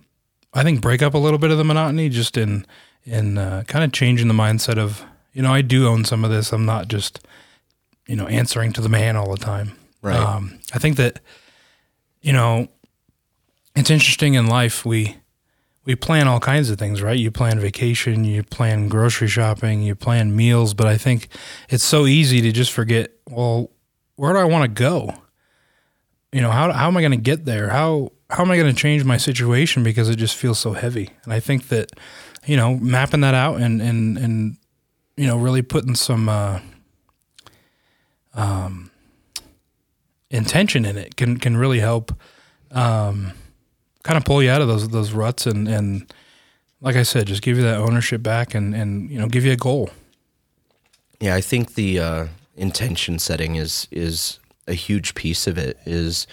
i 0.52 0.62
think 0.62 0.80
break 0.80 1.02
up 1.02 1.14
a 1.14 1.18
little 1.18 1.38
bit 1.38 1.50
of 1.50 1.58
the 1.58 1.64
monotony 1.64 2.08
just 2.08 2.36
in 2.36 2.64
in 3.04 3.36
uh, 3.36 3.64
kind 3.66 3.84
of 3.84 3.92
changing 3.92 4.28
the 4.28 4.34
mindset 4.34 4.78
of 4.78 5.04
you 5.32 5.42
know 5.42 5.52
i 5.52 5.60
do 5.60 5.88
own 5.88 6.04
some 6.04 6.24
of 6.24 6.30
this. 6.30 6.52
I'm 6.52 6.64
not 6.64 6.88
just 6.88 7.26
you 8.06 8.16
know 8.16 8.26
answering 8.28 8.72
to 8.74 8.80
the 8.80 8.88
man 8.88 9.16
all 9.16 9.30
the 9.30 9.42
time. 9.42 9.72
Right. 10.02 10.16
Um, 10.16 10.58
i 10.72 10.78
think 10.78 10.96
that 10.96 11.20
you 12.20 12.32
know 12.32 12.68
it's 13.74 13.90
interesting 13.90 14.34
in 14.34 14.46
life 14.46 14.84
we 14.84 15.16
we 15.84 15.94
plan 15.94 16.28
all 16.28 16.40
kinds 16.40 16.70
of 16.70 16.78
things, 16.78 17.02
right? 17.02 17.18
You 17.18 17.30
plan 17.30 17.60
vacation, 17.60 18.24
you 18.24 18.42
plan 18.42 18.88
grocery 18.88 19.28
shopping, 19.28 19.82
you 19.82 19.94
plan 19.94 20.34
meals, 20.34 20.72
but 20.72 20.86
I 20.86 20.96
think 20.96 21.28
it's 21.68 21.84
so 21.84 22.06
easy 22.06 22.40
to 22.40 22.52
just 22.52 22.72
forget, 22.72 23.10
well, 23.28 23.70
where 24.16 24.32
do 24.32 24.38
I 24.38 24.44
want 24.44 24.62
to 24.64 24.82
go? 24.82 25.14
You 26.32 26.40
know, 26.40 26.50
how, 26.50 26.72
how 26.72 26.86
am 26.86 26.96
I 26.96 27.00
going 27.00 27.12
to 27.12 27.16
get 27.18 27.44
there? 27.44 27.68
How, 27.68 28.12
how 28.30 28.42
am 28.42 28.50
I 28.50 28.56
going 28.56 28.72
to 28.74 28.80
change 28.80 29.04
my 29.04 29.18
situation 29.18 29.82
because 29.82 30.08
it 30.08 30.16
just 30.16 30.36
feels 30.36 30.58
so 30.58 30.72
heavy? 30.72 31.10
And 31.24 31.32
I 31.32 31.40
think 31.40 31.68
that, 31.68 31.92
you 32.46 32.56
know, 32.56 32.76
mapping 32.76 33.20
that 33.20 33.34
out 33.34 33.60
and, 33.60 33.82
and, 33.82 34.16
and, 34.16 34.56
you 35.16 35.26
know, 35.26 35.36
really 35.36 35.62
putting 35.62 35.94
some, 35.94 36.28
uh, 36.28 36.60
um, 38.32 38.90
intention 40.30 40.84
in 40.84 40.96
it 40.96 41.14
can, 41.14 41.38
can 41.38 41.56
really 41.56 41.78
help, 41.78 42.12
um, 42.72 43.32
kind 44.04 44.16
of 44.16 44.24
pull 44.24 44.42
you 44.42 44.50
out 44.50 44.62
of 44.62 44.68
those 44.68 44.88
those 44.88 45.12
ruts 45.12 45.46
and 45.46 45.66
and 45.66 46.12
like 46.84 46.96
I 46.96 47.02
said, 47.02 47.26
just 47.26 47.40
give 47.40 47.56
you 47.56 47.62
that 47.64 47.78
ownership 47.78 48.22
back 48.22 48.54
and 48.54 48.74
and 48.74 49.10
you 49.10 49.18
know 49.18 49.26
give 49.26 49.44
you 49.44 49.52
a 49.52 49.56
goal. 49.56 49.90
Yeah, 51.18 51.34
I 51.34 51.40
think 51.40 51.74
the 51.74 51.98
uh, 51.98 52.26
intention 52.56 53.18
setting 53.18 53.56
is 53.56 53.88
is 53.90 54.38
a 54.68 54.74
huge 54.74 55.14
piece 55.14 55.46
of 55.46 55.56
it. 55.56 55.78
Is 55.86 56.26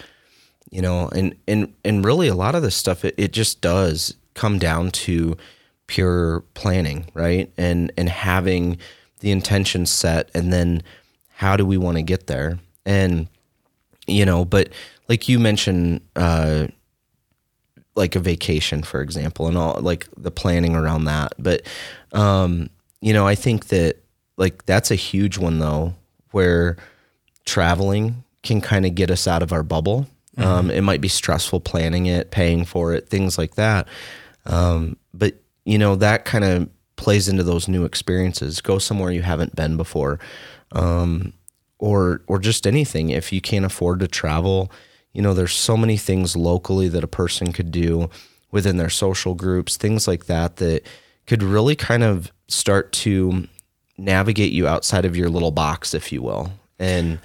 you 0.70 0.82
know, 0.82 1.08
and 1.08 1.34
and 1.48 1.72
and 1.84 2.04
really 2.04 2.28
a 2.28 2.34
lot 2.34 2.54
of 2.54 2.62
this 2.62 2.76
stuff 2.76 3.04
it, 3.04 3.14
it 3.16 3.32
just 3.32 3.62
does 3.62 4.14
come 4.34 4.58
down 4.58 4.90
to 4.90 5.36
pure 5.86 6.44
planning, 6.52 7.06
right? 7.14 7.50
And 7.56 7.90
and 7.96 8.10
having 8.10 8.76
the 9.20 9.30
intention 9.30 9.86
set, 9.86 10.30
and 10.34 10.52
then 10.52 10.82
how 11.28 11.56
do 11.56 11.64
we 11.64 11.78
want 11.78 11.96
to 11.96 12.02
get 12.02 12.26
there? 12.26 12.58
And 12.84 13.26
you 14.06 14.26
know, 14.26 14.44
but 14.44 14.68
like 15.08 15.30
you 15.30 15.38
mentioned. 15.38 16.02
Uh, 16.14 16.66
like 17.94 18.16
a 18.16 18.20
vacation, 18.20 18.82
for 18.82 19.02
example, 19.02 19.46
and 19.46 19.56
all 19.56 19.78
like 19.80 20.08
the 20.16 20.30
planning 20.30 20.74
around 20.74 21.04
that. 21.04 21.34
But, 21.38 21.62
um, 22.12 22.70
you 23.00 23.12
know, 23.12 23.26
I 23.26 23.34
think 23.34 23.68
that 23.68 23.96
like 24.36 24.64
that's 24.64 24.90
a 24.90 24.96
huge 24.96 25.38
one 25.38 25.58
though, 25.58 25.94
where 26.30 26.76
traveling 27.44 28.24
can 28.42 28.60
kind 28.60 28.86
of 28.86 28.94
get 28.94 29.10
us 29.10 29.26
out 29.26 29.42
of 29.42 29.52
our 29.52 29.62
bubble. 29.62 30.06
Mm-hmm. 30.36 30.48
Um, 30.48 30.70
it 30.70 30.80
might 30.80 31.00
be 31.00 31.08
stressful 31.08 31.60
planning 31.60 32.06
it, 32.06 32.30
paying 32.30 32.64
for 32.64 32.94
it, 32.94 33.08
things 33.08 33.36
like 33.36 33.56
that. 33.56 33.86
Um, 34.46 34.96
but 35.12 35.34
you 35.64 35.78
know, 35.78 35.94
that 35.96 36.24
kind 36.24 36.44
of 36.44 36.68
plays 36.96 37.28
into 37.28 37.42
those 37.42 37.68
new 37.68 37.84
experiences. 37.84 38.60
Go 38.60 38.78
somewhere 38.78 39.10
you 39.10 39.22
haven't 39.22 39.54
been 39.54 39.76
before. 39.76 40.18
Um, 40.72 41.34
or, 41.78 42.22
or 42.28 42.38
just 42.38 42.64
anything. 42.64 43.10
If 43.10 43.32
you 43.32 43.40
can't 43.40 43.64
afford 43.64 43.98
to 44.00 44.08
travel, 44.08 44.70
you 45.12 45.22
know, 45.22 45.34
there's 45.34 45.54
so 45.54 45.76
many 45.76 45.96
things 45.96 46.36
locally 46.36 46.88
that 46.88 47.04
a 47.04 47.08
person 47.08 47.52
could 47.52 47.70
do 47.70 48.08
within 48.50 48.76
their 48.76 48.90
social 48.90 49.34
groups, 49.34 49.76
things 49.76 50.08
like 50.08 50.26
that, 50.26 50.56
that 50.56 50.82
could 51.26 51.42
really 51.42 51.76
kind 51.76 52.02
of 52.02 52.32
start 52.48 52.92
to 52.92 53.46
navigate 53.98 54.52
you 54.52 54.66
outside 54.66 55.04
of 55.04 55.16
your 55.16 55.28
little 55.28 55.50
box, 55.50 55.94
if 55.94 56.12
you 56.12 56.22
will. 56.22 56.52
And, 56.78 57.18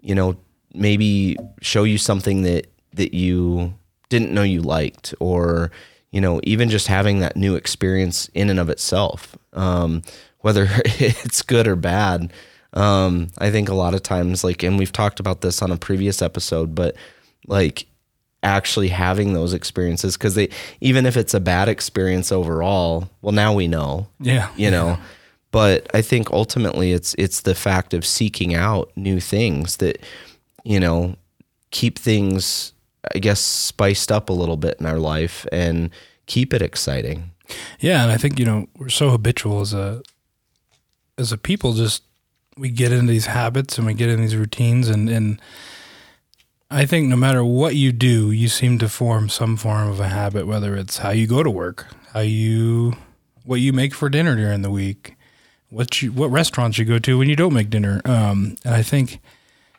you 0.00 0.14
know, 0.14 0.36
maybe 0.74 1.36
show 1.62 1.84
you 1.84 1.98
something 1.98 2.42
that, 2.42 2.66
that 2.94 3.14
you 3.14 3.74
didn't 4.08 4.32
know 4.32 4.42
you 4.42 4.62
liked 4.62 5.14
or, 5.20 5.70
you 6.10 6.20
know, 6.20 6.40
even 6.44 6.68
just 6.68 6.86
having 6.86 7.20
that 7.20 7.36
new 7.36 7.54
experience 7.54 8.28
in 8.34 8.50
and 8.50 8.58
of 8.58 8.68
itself, 8.68 9.36
um, 9.52 10.02
whether 10.40 10.68
it's 10.84 11.42
good 11.42 11.66
or 11.66 11.76
bad. 11.76 12.32
Um, 12.72 13.28
I 13.38 13.50
think 13.50 13.68
a 13.68 13.74
lot 13.74 13.94
of 13.94 14.02
times, 14.02 14.44
like, 14.44 14.62
and 14.62 14.78
we've 14.78 14.92
talked 14.92 15.20
about 15.20 15.40
this 15.40 15.62
on 15.62 15.70
a 15.70 15.76
previous 15.76 16.20
episode, 16.20 16.74
but 16.74 16.96
like 17.46 17.86
actually 18.42 18.88
having 18.88 19.32
those 19.32 19.52
experiences 19.52 20.16
because 20.16 20.34
they 20.34 20.48
even 20.80 21.04
if 21.06 21.16
it's 21.16 21.34
a 21.34 21.40
bad 21.40 21.68
experience 21.68 22.30
overall 22.30 23.08
well 23.22 23.32
now 23.32 23.52
we 23.52 23.66
know. 23.66 24.06
Yeah. 24.20 24.50
You 24.56 24.70
know? 24.70 24.86
Yeah. 24.86 25.00
but 25.50 25.90
i 25.94 26.02
think 26.02 26.30
ultimately 26.30 26.92
it's 26.92 27.14
it's 27.18 27.40
the 27.40 27.54
fact 27.54 27.94
of 27.94 28.04
seeking 28.04 28.54
out 28.54 28.92
new 28.94 29.18
things 29.20 29.78
that 29.78 29.98
you 30.64 30.78
know 30.78 31.16
keep 31.70 31.98
things 31.98 32.72
i 33.14 33.18
guess 33.18 33.40
spiced 33.40 34.12
up 34.12 34.28
a 34.28 34.32
little 34.32 34.56
bit 34.56 34.76
in 34.78 34.86
our 34.86 34.98
life 34.98 35.46
and 35.50 35.90
keep 36.26 36.52
it 36.52 36.62
exciting. 36.62 37.30
Yeah 37.80 38.02
and 38.02 38.12
i 38.12 38.16
think 38.16 38.38
you 38.38 38.44
know 38.44 38.68
we're 38.76 38.88
so 38.88 39.10
habitual 39.10 39.60
as 39.60 39.72
a 39.72 40.02
as 41.18 41.32
a 41.32 41.38
people 41.38 41.72
just 41.72 42.02
we 42.56 42.70
get 42.70 42.92
into 42.92 43.12
these 43.12 43.26
habits 43.26 43.78
and 43.78 43.86
we 43.86 43.94
get 43.94 44.08
in 44.08 44.20
these 44.20 44.36
routines 44.36 44.88
and 44.88 45.08
and 45.08 45.40
I 46.70 46.84
think 46.84 47.08
no 47.08 47.16
matter 47.16 47.44
what 47.44 47.76
you 47.76 47.92
do, 47.92 48.30
you 48.32 48.48
seem 48.48 48.78
to 48.78 48.88
form 48.88 49.28
some 49.28 49.56
form 49.56 49.88
of 49.88 50.00
a 50.00 50.08
habit, 50.08 50.46
whether 50.46 50.74
it's 50.74 50.98
how 50.98 51.10
you 51.10 51.26
go 51.26 51.42
to 51.42 51.50
work, 51.50 51.86
how 52.12 52.20
you, 52.20 52.94
what 53.44 53.60
you 53.60 53.72
make 53.72 53.94
for 53.94 54.08
dinner 54.08 54.34
during 54.34 54.62
the 54.62 54.70
week, 54.70 55.14
what 55.70 56.02
you, 56.02 56.10
what 56.12 56.30
restaurants 56.30 56.76
you 56.76 56.84
go 56.84 56.98
to 56.98 57.18
when 57.18 57.28
you 57.28 57.36
don't 57.36 57.54
make 57.54 57.70
dinner. 57.70 58.00
Um, 58.04 58.56
and 58.64 58.74
I 58.74 58.82
think, 58.82 59.20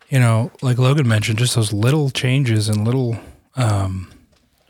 you 0.09 0.19
know, 0.19 0.51
like 0.61 0.77
Logan 0.77 1.07
mentioned, 1.07 1.39
just 1.39 1.55
those 1.55 1.73
little 1.73 2.09
changes 2.09 2.69
and 2.69 2.85
little 2.85 3.17
um, 3.57 4.09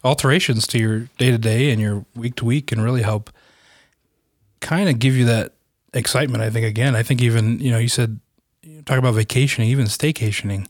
alterations 0.04 0.66
to 0.68 0.80
your 0.80 1.00
day 1.20 1.30
to 1.30 1.38
day 1.38 1.70
and 1.70 1.80
your 1.80 2.04
week 2.16 2.36
to 2.38 2.46
week 2.46 2.68
can 2.68 2.82
really 2.82 3.04
help 3.04 3.30
kind 4.60 4.90
of 4.90 4.98
give 4.98 5.16
you 5.16 5.26
that 5.26 5.54
excitement. 5.94 6.42
I 6.44 6.50
think 6.50 6.66
again, 6.66 6.96
I 6.96 7.04
think 7.04 7.22
even 7.22 7.60
you 7.60 7.70
know, 7.70 7.78
you 7.78 7.90
said 7.90 8.20
talk 8.86 8.98
about 8.98 9.14
vacationing, 9.14 9.70
even 9.70 9.86
staycationing 9.86 10.68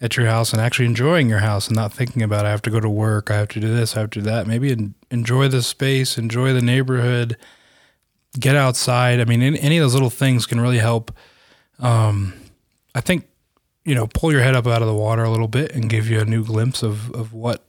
at 0.00 0.16
your 0.16 0.26
house 0.26 0.52
and 0.52 0.62
actually 0.62 0.86
enjoying 0.86 1.28
your 1.28 1.40
house 1.40 1.66
and 1.66 1.76
not 1.76 1.92
thinking 1.92 2.22
about 2.22 2.46
I 2.46 2.50
have 2.50 2.62
to 2.62 2.70
go 2.70 2.80
to 2.80 2.88
work, 2.88 3.30
I 3.30 3.36
have 3.36 3.48
to 3.48 3.60
do 3.60 3.74
this, 3.74 3.96
I 3.96 4.00
have 4.00 4.10
to 4.10 4.20
do 4.20 4.24
that. 4.24 4.46
Maybe 4.46 4.92
enjoy 5.10 5.48
the 5.48 5.62
space, 5.62 6.16
enjoy 6.16 6.52
the 6.52 6.62
neighborhood, 6.62 7.36
get 8.38 8.56
outside. 8.56 9.20
I 9.20 9.24
mean, 9.24 9.42
any, 9.42 9.76
of 9.76 9.82
those 9.82 9.94
little 9.94 10.10
things 10.10 10.46
can 10.46 10.60
really 10.60 10.78
help. 10.78 11.12
Um, 11.78 12.32
I 12.94 13.00
think 13.00 13.26
you 13.84 13.94
know, 13.94 14.06
pull 14.06 14.30
your 14.30 14.42
head 14.42 14.54
up 14.54 14.66
out 14.66 14.82
of 14.82 14.88
the 14.88 14.94
water 14.94 15.24
a 15.24 15.30
little 15.30 15.48
bit 15.48 15.72
and 15.72 15.88
give 15.88 16.08
you 16.08 16.20
a 16.20 16.24
new 16.24 16.44
glimpse 16.44 16.82
of 16.82 17.10
of 17.12 17.32
what 17.32 17.64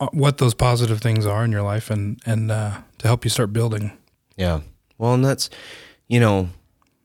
uh, 0.00 0.08
what 0.12 0.38
those 0.38 0.54
positive 0.54 1.00
things 1.00 1.26
are 1.26 1.44
in 1.44 1.52
your 1.52 1.62
life 1.62 1.90
and 1.90 2.20
and 2.26 2.50
uh, 2.50 2.78
to 2.98 3.06
help 3.06 3.24
you 3.24 3.30
start 3.30 3.52
building. 3.52 3.92
Yeah. 4.36 4.60
Well, 4.98 5.14
and 5.14 5.24
that's 5.24 5.48
you 6.06 6.20
know 6.20 6.50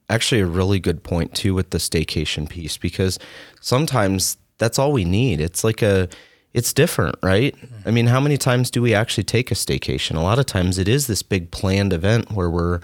actually 0.10 0.42
a 0.42 0.46
really 0.46 0.80
good 0.80 1.04
point 1.04 1.34
too 1.34 1.54
with 1.54 1.70
the 1.70 1.78
staycation 1.78 2.48
piece 2.50 2.78
because 2.78 3.18
sometimes 3.62 4.38
that's 4.58 4.80
all 4.80 4.92
we 4.92 5.06
need. 5.06 5.40
It's 5.42 5.64
like 5.64 5.82
a 5.82 6.10
it's 6.54 6.72
different, 6.72 7.16
right? 7.24 7.56
I 7.86 7.92
mean, 7.92 8.08
how 8.08 8.20
many 8.20 8.38
times 8.38 8.70
do 8.70 8.82
we 8.82 8.94
actually 8.94 9.24
take 9.24 9.52
a 9.52 9.56
staycation? 9.56 10.16
A 10.16 10.22
lot 10.22 10.38
of 10.38 10.46
times 10.46 10.78
it 10.78 10.88
is 10.88 11.08
this 11.08 11.24
big 11.24 11.50
planned 11.50 11.94
event 11.94 12.32
where 12.32 12.50
we're, 12.50 12.80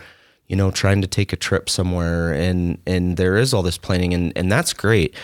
you 0.47 0.55
know, 0.55 0.71
trying 0.71 1.01
to 1.01 1.07
take 1.07 1.31
a 1.31 1.37
trip 1.37 1.69
somewhere 1.69 2.33
and 2.33 2.79
and 2.87 3.17
there 3.17 3.37
is 3.37 3.53
all 3.53 3.61
this 3.61 3.77
planning 3.77 4.13
and 4.13 4.33
and 4.35 4.51
that's 4.51 4.73
great. 4.73 5.15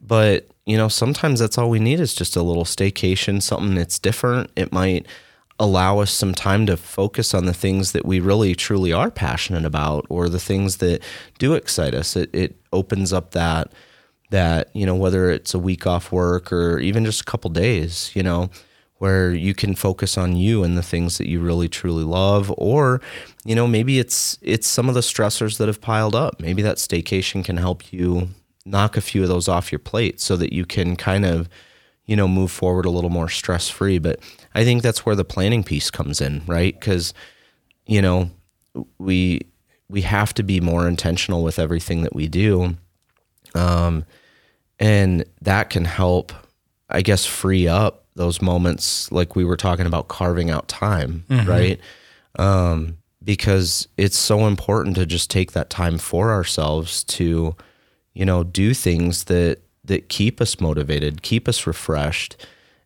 But, 0.00 0.46
you 0.66 0.76
know, 0.76 0.88
sometimes 0.88 1.40
that's 1.40 1.58
all 1.58 1.70
we 1.70 1.80
need 1.80 1.98
is 1.98 2.14
just 2.14 2.36
a 2.36 2.42
little 2.42 2.64
staycation, 2.64 3.42
something 3.42 3.74
that's 3.74 3.98
different. 3.98 4.50
It 4.56 4.72
might 4.72 5.06
allow 5.58 6.00
us 6.00 6.10
some 6.10 6.34
time 6.34 6.66
to 6.66 6.76
focus 6.76 7.32
on 7.32 7.46
the 7.46 7.54
things 7.54 7.92
that 7.92 8.04
we 8.04 8.20
really 8.20 8.54
truly 8.54 8.92
are 8.92 9.10
passionate 9.10 9.64
about 9.64 10.04
or 10.10 10.28
the 10.28 10.38
things 10.38 10.76
that 10.76 11.02
do 11.38 11.54
excite 11.54 11.94
us. 11.94 12.14
It 12.14 12.28
it 12.34 12.56
opens 12.72 13.12
up 13.12 13.30
that 13.30 13.72
that 14.30 14.68
you 14.74 14.84
know 14.86 14.94
whether 14.94 15.30
it's 15.30 15.54
a 15.54 15.58
week 15.58 15.86
off 15.86 16.10
work 16.10 16.52
or 16.52 16.78
even 16.78 17.04
just 17.04 17.20
a 17.20 17.24
couple 17.24 17.50
days 17.50 18.10
you 18.14 18.22
know 18.22 18.50
where 18.98 19.34
you 19.34 19.54
can 19.54 19.74
focus 19.74 20.16
on 20.16 20.36
you 20.36 20.62
and 20.62 20.76
the 20.76 20.82
things 20.82 21.18
that 21.18 21.28
you 21.28 21.40
really 21.40 21.68
truly 21.68 22.04
love. 22.04 22.52
Or 22.56 23.00
you 23.44 23.54
know 23.54 23.66
maybe 23.66 23.98
it's 23.98 24.38
it's 24.42 24.66
some 24.66 24.88
of 24.88 24.94
the 24.94 25.00
stressors 25.00 25.58
that 25.58 25.68
have 25.68 25.80
piled 25.80 26.14
up. 26.14 26.40
Maybe 26.40 26.62
that 26.62 26.76
staycation 26.76 27.44
can 27.44 27.56
help 27.56 27.92
you 27.92 28.28
knock 28.64 28.96
a 28.96 29.00
few 29.00 29.22
of 29.22 29.28
those 29.28 29.48
off 29.48 29.70
your 29.70 29.78
plate 29.78 30.20
so 30.20 30.36
that 30.36 30.52
you 30.52 30.64
can 30.64 30.96
kind 30.96 31.24
of 31.24 31.48
you 32.04 32.16
know 32.16 32.26
move 32.26 32.50
forward 32.50 32.84
a 32.84 32.90
little 32.90 33.10
more 33.10 33.28
stress 33.28 33.68
free 33.68 33.98
but 33.98 34.18
i 34.56 34.64
think 34.64 34.82
that's 34.82 35.06
where 35.06 35.14
the 35.14 35.24
planning 35.24 35.62
piece 35.62 35.88
comes 35.90 36.20
in 36.20 36.42
right? 36.46 36.80
Cuz 36.80 37.14
you 37.86 38.02
know 38.02 38.30
we 38.98 39.42
we 39.88 40.02
have 40.02 40.34
to 40.34 40.42
be 40.42 40.60
more 40.60 40.88
intentional 40.88 41.44
with 41.44 41.60
everything 41.60 42.02
that 42.02 42.14
we 42.14 42.26
do 42.26 42.76
um, 43.56 44.04
and 44.78 45.24
that 45.42 45.70
can 45.70 45.84
help, 45.84 46.32
I 46.88 47.02
guess, 47.02 47.24
free 47.24 47.66
up 47.66 48.04
those 48.14 48.40
moments 48.40 49.12
like 49.12 49.36
we 49.36 49.44
were 49.44 49.56
talking 49.56 49.86
about 49.86 50.08
carving 50.08 50.50
out 50.50 50.68
time, 50.68 51.24
mm-hmm. 51.28 51.48
right? 51.48 51.80
Um, 52.38 52.98
because 53.22 53.88
it's 53.96 54.16
so 54.16 54.46
important 54.46 54.96
to 54.96 55.06
just 55.06 55.30
take 55.30 55.52
that 55.52 55.70
time 55.70 55.98
for 55.98 56.30
ourselves 56.30 57.04
to, 57.04 57.54
you 58.14 58.24
know, 58.24 58.44
do 58.44 58.72
things 58.72 59.24
that 59.24 59.60
that 59.84 60.08
keep 60.08 60.40
us 60.40 60.60
motivated, 60.60 61.22
keep 61.22 61.46
us 61.48 61.66
refreshed, 61.66 62.36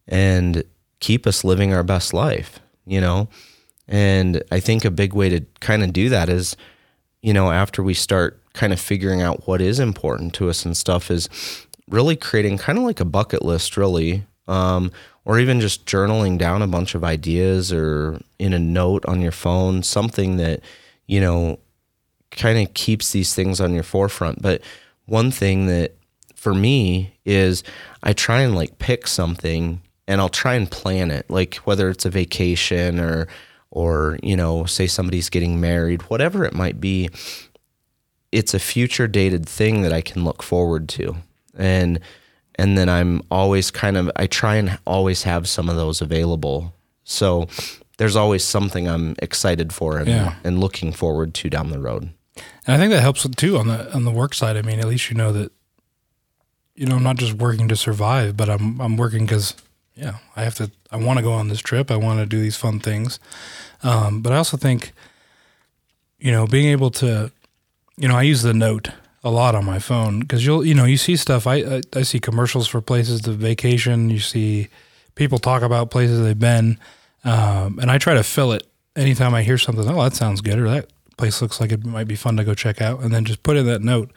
and 0.07 0.63
keep 0.99 1.27
us 1.27 1.45
living 1.45 1.73
our 1.73 1.83
best 1.83 2.13
life, 2.13 2.61
you 2.87 3.01
know? 3.01 3.29
And 3.89 4.43
I 4.53 4.61
think 4.61 4.85
a 4.85 4.91
big 4.91 5.15
way 5.15 5.31
to 5.31 5.41
kind 5.61 5.83
of 5.83 5.93
do 5.93 6.11
that 6.11 6.29
is, 6.29 6.57
you 7.23 7.33
know, 7.33 7.51
after 7.51 7.83
we 7.83 7.95
start 7.95 8.40
kind 8.53 8.73
of 8.73 8.81
figuring 8.81 9.23
out 9.23 9.47
what 9.47 9.61
is 9.61 9.79
important 9.79 10.35
to 10.35 10.49
us 10.49 10.65
and 10.65 10.77
stuff 10.77 11.11
is 11.11 11.29
really 11.89 12.17
creating 12.17 12.59
kind 12.59 12.79
of 12.79 12.85
like 12.85 13.01
a 13.01 13.05
bucket 13.05 13.43
list, 13.43 13.77
really, 13.77 14.25
um, 14.49 14.91
or 15.25 15.39
even 15.39 15.61
just 15.61 15.87
journaling 15.87 16.39
down 16.39 16.63
a 16.63 16.67
bunch 16.67 16.95
of 16.95 17.05
ideas 17.05 17.73
or 17.73 18.21
in 18.39 18.53
a 18.53 18.59
note 18.59 19.05
on 19.07 19.21
your 19.21 19.33
phone, 19.33 19.83
something 19.83 20.37
that, 20.37 20.61
you 21.07 21.21
know, 21.21 21.59
kind 22.31 22.59
of 22.59 22.73
keeps 22.75 23.13
these 23.13 23.35
things 23.35 23.61
on 23.61 23.75
your 23.75 23.83
forefront. 23.83 24.41
But 24.41 24.63
one 25.07 25.31
thing 25.31 25.67
that 25.67 25.97
for 26.35 26.55
me 26.55 27.15
is 27.25 27.63
I 28.03 28.13
try 28.13 28.41
and 28.41 28.55
like 28.55 28.79
pick 28.79 29.07
something 29.07 29.83
and 30.09 30.21
I'll 30.21 30.29
try 30.29 30.55
and 30.55 30.71
plan 30.71 31.11
it, 31.11 31.29
like 31.29 31.57
whether 31.57 31.89
it's 31.91 32.05
a 32.05 32.11
vacation 32.11 32.99
or, 32.99 33.29
or, 33.71 34.19
you 34.23 34.37
know, 34.37 34.65
say 34.65 34.87
somebody's 34.87 35.29
getting 35.29 35.61
married, 35.61 36.03
whatever 36.03 36.45
it 36.45 36.55
might 36.55 36.81
be 36.81 37.11
it's 38.33 38.55
a 38.55 38.59
future 38.59 39.09
dated 39.09 39.49
thing 39.49 39.83
that 39.83 39.93
I 39.93 40.01
can 40.01 40.25
look 40.25 40.43
forward 40.43 40.89
to. 40.91 41.17
And 41.57 42.01
and 42.57 42.77
then 42.77 42.89
I'm 42.89 43.23
always 43.31 43.71
kind 43.71 43.97
of 43.97 44.11
I 44.17 44.27
try 44.27 44.57
and 44.57 44.79
always 44.87 45.23
have 45.25 45.49
some 45.49 45.69
of 45.69 45.77
those 45.77 46.01
available. 46.01 46.75
So 47.05 47.49
there's 47.99 48.17
always 48.17 48.45
something 48.45 48.89
I'm 48.89 49.15
excited 49.19 49.73
for 49.73 49.99
and, 49.99 50.09
yeah. 50.09 50.35
and 50.45 50.59
looking 50.61 50.93
forward 50.93 51.35
to 51.35 51.51
down 51.51 51.71
the 51.71 51.79
road. 51.79 52.11
And 52.67 52.77
I 52.77 52.79
think 52.79 52.93
that 52.93 53.03
helps 53.03 53.29
too 53.37 53.59
on 53.59 53.69
the 53.69 53.93
on 53.93 54.05
the 54.05 54.11
work 54.11 54.35
side. 54.35 54.57
I 54.57 54.63
mean, 54.63 54.79
at 54.79 54.87
least 54.87 55.11
you 55.11 55.17
know 55.17 55.33
that 55.33 55.53
you 56.75 56.87
know 56.87 56.97
I'm 56.97 57.03
not 57.03 57.17
just 57.17 57.35
working 57.35 57.69
to 57.69 57.77
survive, 57.77 58.37
but 58.37 58.49
I'm 58.49 58.81
I'm 58.81 58.97
working 58.97 59.27
because 59.27 59.55
yeah, 59.95 60.19
I 60.37 60.45
have 60.45 60.55
to. 60.57 60.71
I 60.91 60.97
want 60.97 61.19
to 61.19 61.23
go 61.23 61.33
on 61.33 61.49
this 61.49 61.61
trip. 61.61 61.91
I 61.91 61.97
want 61.97 62.21
to 62.21 62.27
do 62.27 62.41
these 62.41 62.57
fun 62.57 62.81
things. 62.81 63.19
Um, 63.83 64.23
but 64.23 64.33
I 64.33 64.37
also 64.37 64.57
think 64.57 64.93
you 66.19 66.33
know 66.33 66.47
being 66.47 66.69
able 66.69 66.91
to 66.93 67.33
you 68.01 68.09
know, 68.09 68.17
I 68.17 68.23
use 68.23 68.43
the 68.43 68.55
note 68.55 68.89
a 69.23 69.31
lot 69.31 69.55
on 69.55 69.67
my 69.67 69.79
phone 69.79 70.21
because 70.21 70.45
you'll, 70.45 70.65
you 70.65 70.75
know, 70.75 70.87
you 70.87 70.97
see 70.97 71.17
stuff. 71.17 71.47
I, 71.47 71.57
I, 71.57 71.81
I 71.95 72.03
see 72.03 72.19
commercials 72.19 72.67
for 72.67 72.81
places 72.81 73.21
to 73.23 73.33
vacation. 73.33 74.09
You 74.09 74.21
see 74.21 74.69
people 75.15 75.39
talk 75.39 75.63
about 75.63 75.91
places 75.91 76.23
they've 76.23 76.39
been, 76.39 76.79
um, 77.25 77.79
and 77.79 77.91
I 77.91 77.99
try 77.99 78.15
to 78.15 78.23
fill 78.23 78.53
it 78.53 78.67
anytime 78.97 79.35
I 79.35 79.43
hear 79.43 79.59
something. 79.59 79.87
Oh, 79.87 80.03
that 80.03 80.15
sounds 80.15 80.41
good, 80.41 80.59
or 80.59 80.71
that 80.71 80.91
place 81.19 81.43
looks 81.43 81.61
like 81.61 81.73
it 81.73 81.85
might 81.85 82.09
be 82.09 82.17
fun 82.17 82.39
to 82.39 82.45
go 82.45 82.55
check 82.55 82.81
out, 82.81 83.01
and 83.01 83.13
then 83.13 83.27
just 83.27 83.43
put 83.43 83.59
in 83.59 83.67
that 83.67 83.83
note. 83.83 84.11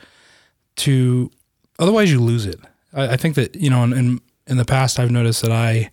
To 0.77 1.29
otherwise, 1.77 2.09
you 2.09 2.21
lose 2.21 2.45
it. 2.45 2.61
I, 2.93 3.09
I 3.09 3.17
think 3.17 3.35
that 3.35 3.55
you 3.55 3.69
know, 3.69 3.83
in, 3.83 3.91
in 3.91 4.21
in 4.47 4.57
the 4.57 4.65
past, 4.65 4.97
I've 4.97 5.11
noticed 5.11 5.41
that 5.41 5.51
I 5.51 5.91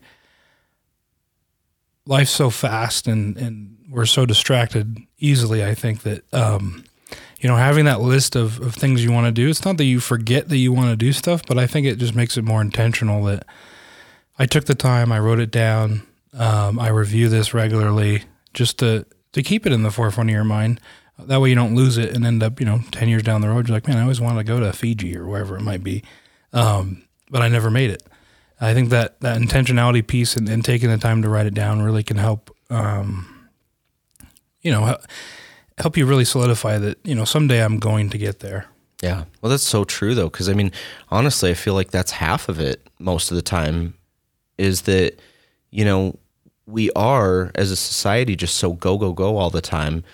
life's 2.06 2.30
so 2.30 2.50
fast 2.50 3.08
and 3.08 3.36
and 3.36 3.76
we're 3.90 4.06
so 4.06 4.24
distracted 4.24 4.98
easily. 5.18 5.64
I 5.64 5.74
think 5.74 6.02
that 6.02 6.22
um, 6.32 6.84
you 7.40 7.48
know, 7.48 7.56
having 7.56 7.86
that 7.86 8.00
list 8.00 8.36
of, 8.36 8.60
of 8.60 8.74
things 8.74 9.02
you 9.02 9.10
want 9.10 9.26
to 9.26 9.32
do, 9.32 9.48
it's 9.48 9.64
not 9.64 9.78
that 9.78 9.84
you 9.84 9.98
forget 9.98 10.48
that 10.50 10.58
you 10.58 10.72
want 10.72 10.90
to 10.90 10.96
do 10.96 11.12
stuff, 11.12 11.42
but 11.46 11.58
I 11.58 11.66
think 11.66 11.86
it 11.86 11.96
just 11.96 12.14
makes 12.14 12.36
it 12.36 12.44
more 12.44 12.60
intentional 12.60 13.24
that 13.24 13.46
I 14.38 14.44
took 14.44 14.66
the 14.66 14.74
time, 14.74 15.10
I 15.10 15.18
wrote 15.18 15.40
it 15.40 15.50
down, 15.50 16.06
um, 16.34 16.78
I 16.78 16.88
review 16.88 17.28
this 17.28 17.54
regularly 17.54 18.24
just 18.52 18.78
to, 18.80 19.06
to 19.32 19.42
keep 19.42 19.66
it 19.66 19.72
in 19.72 19.82
the 19.82 19.90
forefront 19.90 20.28
of 20.28 20.34
your 20.34 20.44
mind. 20.44 20.80
That 21.18 21.40
way 21.40 21.48
you 21.48 21.54
don't 21.54 21.74
lose 21.74 21.96
it 21.96 22.14
and 22.14 22.26
end 22.26 22.42
up, 22.42 22.60
you 22.60 22.66
know, 22.66 22.80
10 22.92 23.08
years 23.08 23.22
down 23.22 23.40
the 23.40 23.48
road, 23.48 23.68
you're 23.68 23.76
like, 23.76 23.88
man, 23.88 23.96
I 23.96 24.02
always 24.02 24.20
wanted 24.20 24.38
to 24.38 24.44
go 24.44 24.60
to 24.60 24.72
Fiji 24.72 25.16
or 25.16 25.26
wherever 25.26 25.56
it 25.56 25.62
might 25.62 25.82
be. 25.82 26.02
Um, 26.52 27.04
but 27.30 27.40
I 27.42 27.48
never 27.48 27.70
made 27.70 27.90
it. 27.90 28.02
I 28.60 28.74
think 28.74 28.90
that, 28.90 29.20
that 29.20 29.40
intentionality 29.40 30.06
piece 30.06 30.36
and, 30.36 30.46
and, 30.48 30.62
taking 30.62 30.90
the 30.90 30.98
time 30.98 31.22
to 31.22 31.30
write 31.30 31.46
it 31.46 31.54
down 31.54 31.80
really 31.80 32.02
can 32.02 32.18
help, 32.18 32.54
um, 32.68 33.48
you 34.60 34.70
know, 34.70 34.98
help 35.80 35.96
you 35.96 36.06
really 36.06 36.24
solidify 36.24 36.78
that 36.78 36.98
you 37.04 37.14
know 37.14 37.24
someday 37.24 37.62
I'm 37.62 37.78
going 37.78 38.10
to 38.10 38.18
get 38.18 38.40
there. 38.40 38.66
Yeah, 39.02 39.24
well, 39.40 39.50
that's 39.50 39.66
so 39.66 39.84
true 39.84 40.14
though, 40.14 40.28
because 40.28 40.48
I 40.48 40.52
mean, 40.52 40.72
honestly, 41.10 41.50
I 41.50 41.54
feel 41.54 41.74
like 41.74 41.90
that's 41.90 42.12
half 42.12 42.48
of 42.48 42.60
it 42.60 42.86
most 42.98 43.30
of 43.30 43.36
the 43.36 43.42
time. 43.42 43.94
Is 44.58 44.82
that 44.82 45.18
you 45.70 45.84
know 45.84 46.18
we 46.66 46.90
are 46.92 47.50
as 47.54 47.70
a 47.70 47.76
society 47.76 48.36
just 48.36 48.56
so 48.56 48.72
go 48.72 48.98
go 48.98 49.12
go 49.12 49.36
all 49.36 49.50
the 49.50 49.62
time 49.62 50.04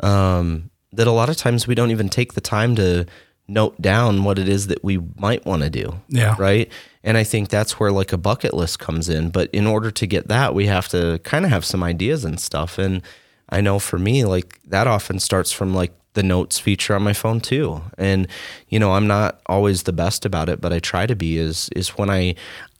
um, 0.00 0.70
that 0.92 1.06
a 1.06 1.12
lot 1.12 1.28
of 1.28 1.36
times 1.36 1.66
we 1.66 1.74
don't 1.74 1.90
even 1.90 2.08
take 2.08 2.34
the 2.34 2.40
time 2.40 2.76
to 2.76 3.06
note 3.48 3.80
down 3.80 4.24
what 4.24 4.38
it 4.38 4.48
is 4.48 4.66
that 4.66 4.82
we 4.82 4.98
might 5.16 5.44
want 5.46 5.62
to 5.62 5.70
do. 5.70 6.00
Yeah. 6.08 6.34
Right. 6.38 6.70
And 7.04 7.16
I 7.16 7.24
think 7.24 7.48
that's 7.48 7.78
where 7.78 7.92
like 7.92 8.12
a 8.12 8.18
bucket 8.18 8.54
list 8.54 8.78
comes 8.78 9.08
in. 9.08 9.30
But 9.30 9.48
in 9.50 9.66
order 9.66 9.90
to 9.92 10.06
get 10.06 10.28
that, 10.28 10.54
we 10.54 10.66
have 10.66 10.88
to 10.88 11.20
kind 11.22 11.44
of 11.44 11.50
have 11.52 11.64
some 11.64 11.82
ideas 11.82 12.24
and 12.24 12.40
stuff. 12.40 12.78
And 12.78 13.02
I 13.48 13.60
know 13.60 13.78
for 13.78 13.98
me, 13.98 14.24
like 14.24 14.60
that 14.64 14.86
often 14.86 15.18
starts 15.18 15.52
from 15.52 15.74
like 15.74 15.92
the 16.14 16.22
notes 16.22 16.58
feature 16.58 16.94
on 16.94 17.02
my 17.02 17.12
phone 17.12 17.40
too. 17.40 17.82
And, 17.96 18.26
you 18.68 18.78
know, 18.78 18.94
I'm 18.94 19.06
not 19.06 19.40
always 19.46 19.84
the 19.84 19.92
best 19.92 20.24
about 20.24 20.48
it, 20.48 20.60
but 20.60 20.72
I 20.72 20.80
try 20.80 21.06
to 21.06 21.14
be 21.14 21.38
is, 21.38 21.68
is 21.76 21.90
when 21.90 22.10
I 22.10 22.34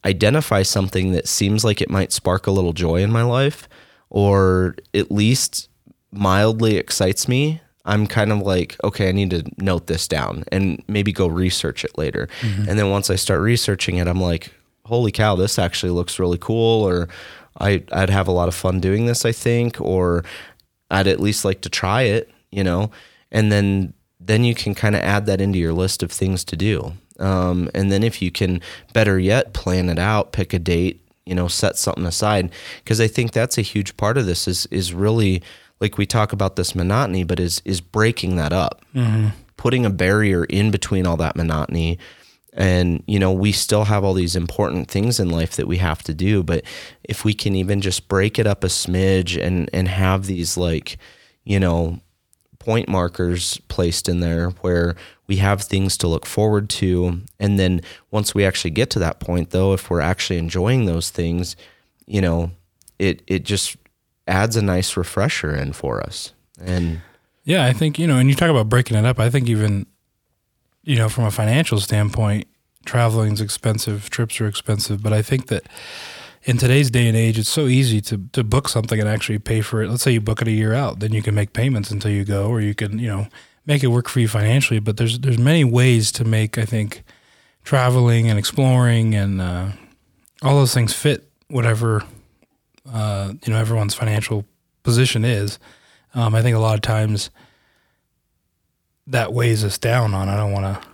identify 0.05 0.63
something 0.63 1.13
that 1.13 1.29
seems 1.29 1.65
like 1.65 1.81
it 1.81 1.91
might 1.91 2.13
spark 2.13 2.47
a 2.47 2.51
little 2.51 2.73
joy 2.73 3.03
in 3.03 3.13
my 3.13 3.23
life 3.23 3.69
or 4.09 4.77
at 4.95 5.11
least 5.11 5.69
mildly 6.11 6.77
excites 6.77 7.29
me. 7.29 7.61
I'm 7.85 8.07
kind 8.07 8.33
of 8.33 8.41
like, 8.41 8.77
okay, 8.83 9.09
I 9.09 9.13
need 9.13 9.31
to 9.31 9.45
note 9.59 9.87
this 9.87 10.09
down 10.09 10.45
and 10.51 10.83
maybe 10.89 11.13
go 11.13 11.29
research 11.29 11.85
it 11.85 11.97
later. 11.97 12.29
Mm-hmm. 12.41 12.69
And 12.69 12.79
then 12.79 12.91
once 12.91 13.11
I 13.11 13.17
start 13.17 13.41
researching 13.41 13.99
it, 13.99 14.09
I'm 14.09 14.21
like, 14.21 14.53
holy 14.87 15.13
cow, 15.13 15.37
this 15.37 15.59
actually 15.59 15.91
looks 15.91 16.19
really 16.19 16.39
cool. 16.39 16.83
Or 16.83 17.09
I, 17.61 17.85
I'd 17.93 18.11
have 18.11 18.29
a 18.29 18.33
lot 18.33 18.49
of 18.49 18.55
fun 18.55 18.81
doing 18.81 19.07
this, 19.07 19.25
I 19.25 19.33
think, 19.33 19.81
or 19.81 20.25
I'd 20.91 21.07
at 21.07 21.21
least 21.21 21.45
like 21.45 21.61
to 21.63 21.69
try 21.69 22.03
it, 22.03 22.31
you 22.51 22.65
know? 22.65 22.91
And 23.31 23.51
then, 23.51 23.93
then 24.21 24.45
you 24.45 24.55
can 24.55 24.75
kind 24.75 24.95
of 24.95 25.03
add 25.03 25.27
that 25.27 25.41
into 25.41 25.59
your 25.59 25.73
list 25.73 26.03
of 26.03 26.13
things 26.13 26.45
to 26.45 26.57
do. 26.57 26.93
Um, 27.19 27.71
and 27.75 27.91
then 27.91 28.03
if 28.03 28.21
you 28.21 28.31
can 28.31 28.61
better 28.93 29.19
yet 29.19 29.53
plan 29.53 29.89
it 29.89 29.99
out, 29.99 30.33
pick 30.33 30.53
a 30.53 30.59
date, 30.59 31.01
you 31.25 31.35
know, 31.35 31.49
set 31.49 31.77
something 31.77 32.07
aside. 32.07 32.51
Cause 32.85 33.01
I 33.01 33.09
think 33.09 33.33
that's 33.33 33.59
a 33.59 33.63
huge 33.63 33.97
part 33.97 34.19
of 34.19 34.27
this 34.27 34.47
is, 34.47 34.67
is 34.67 34.93
really, 34.93 35.43
like 35.81 35.99
we 35.99 36.07
talk 36.07 36.33
about 36.33 36.57
this 36.57 36.75
monotony, 36.75 37.25
but 37.25 37.41
is 37.41 37.61
is 37.65 37.81
breaking 37.81 38.37
that 38.37 38.53
up, 38.53 38.83
mm-hmm. 38.95 39.29
putting 39.57 39.85
a 39.85 39.91
barrier 39.91 40.45
in 40.45 40.71
between 40.71 41.07
all 41.07 41.17
that 41.19 41.37
monotony. 41.37 41.99
And 42.59 43.03
you 43.07 43.19
know, 43.19 43.33
we 43.33 43.53
still 43.53 43.85
have 43.85 44.03
all 44.03 44.15
these 44.15 44.35
important 44.35 44.91
things 44.91 45.21
in 45.21 45.29
life 45.29 45.57
that 45.57 45.69
we 45.69 45.77
have 45.77 46.03
to 46.05 46.15
do, 46.15 46.43
but 46.43 46.65
if 47.05 47.25
we 47.25 47.35
can 47.35 47.55
even 47.55 47.83
just 47.83 48.09
break 48.09 48.39
it 48.39 48.47
up 48.47 48.65
a 48.65 48.69
smidge 48.69 49.41
and 49.41 49.69
and 49.75 49.89
have 49.89 50.25
these 50.25 50.57
like, 50.57 50.97
you 51.45 51.61
know, 51.61 52.01
point 52.59 52.89
markers 52.89 53.61
placed 53.69 54.09
in 54.09 54.21
there 54.21 54.51
where 54.63 54.97
we 55.27 55.37
have 55.37 55.63
things 55.63 55.99
to 55.99 56.09
look 56.09 56.25
forward 56.25 56.71
to, 56.71 57.21
and 57.39 57.59
then 57.59 57.83
once 58.11 58.35
we 58.35 58.45
actually 58.45 58.71
get 58.71 58.89
to 58.91 58.99
that 59.01 59.21
point, 59.21 59.51
though, 59.51 59.75
if 59.75 59.91
we're 59.91 60.01
actually 60.01 60.39
enjoying 60.39 60.87
those 60.87 61.11
things, 61.11 61.57
you 62.07 62.23
know, 62.23 62.53
it 62.99 63.23
it 63.27 63.45
just 63.45 63.77
adds 64.27 64.57
a 64.57 64.63
nice 64.63 64.97
refresher 64.97 65.55
in 65.55 65.73
for 65.73 66.01
us. 66.01 66.33
And 66.61 67.03
yeah, 67.45 67.67
I 67.67 67.73
think, 67.73 67.99
you 67.99 68.07
know, 68.07 68.17
and 68.17 68.29
you 68.29 68.35
talk 68.35 68.51
about 68.51 68.69
breaking 68.69 68.97
it 68.97 69.05
up, 69.05 69.21
I 69.21 69.31
think 69.31 69.49
even, 69.49 69.87
you 70.87 70.97
know, 70.97 71.11
from 71.11 71.25
a 71.25 71.31
financial 71.31 71.79
standpoint, 71.81 72.47
traveling 72.87 73.33
is 73.33 73.41
expensive, 73.41 74.09
trips 74.09 74.41
are 74.41 74.47
expensive, 74.47 75.03
but 75.03 75.13
I 75.13 75.21
think 75.21 75.49
that 75.49 75.65
in 76.45 76.57
today's 76.57 76.91
day 76.91 77.09
and 77.09 77.17
age, 77.17 77.39
it's 77.39 77.49
so 77.49 77.67
easy 77.67 78.01
to, 78.03 78.23
to 78.33 78.45
book 78.45 78.69
something 78.69 78.99
and 78.99 79.09
actually 79.09 79.41
pay 79.41 79.61
for 79.61 79.83
it. 79.83 79.91
Let's 79.91 80.05
say 80.05 80.13
you 80.13 80.21
book 80.21 80.41
it 80.41 80.49
a 80.49 80.53
year 80.53 80.73
out, 80.73 81.01
then 81.01 81.13
you 81.13 81.21
can 81.21 81.35
make 81.35 81.53
payments 81.53 81.91
until 81.91 82.13
you 82.13 82.25
go, 82.25 82.49
or 82.49 82.61
you 82.61 82.75
can, 82.75 83.01
you 83.01 83.09
know, 83.09 83.27
make 83.67 83.83
it 83.83 83.89
work 83.89 84.09
for 84.09 84.21
you 84.21 84.29
financially. 84.29 84.79
But 84.79 84.97
there's 84.97 85.19
there's 85.19 85.39
many 85.39 85.65
ways 85.65 86.13
to 86.13 86.25
make, 86.25 86.57
I 86.57 86.65
think, 86.65 87.03
traveling 87.65 88.31
and 88.31 88.39
exploring 88.39 89.17
and 89.17 89.41
uh, 89.41 89.71
all 90.41 90.55
those 90.55 90.73
things 90.73 90.93
fit 90.93 91.29
whatever 91.49 92.05
uh, 92.93 93.33
you 93.45 93.53
know 93.53 93.59
everyone's 93.59 93.95
financial 93.95 94.45
position 94.85 95.25
is. 95.25 95.59
Um, 96.15 96.35
I 96.35 96.43
think 96.43 96.57
a 96.57 96.61
lot 96.61 96.77
of 96.77 96.83
times 96.83 97.31
that 99.07 99.33
weighs 99.33 99.65
us 99.65 99.79
down 99.79 100.15
on. 100.15 100.29
I 100.29 100.37
don't 100.37 100.53
want 100.53 100.65
to. 100.65 100.89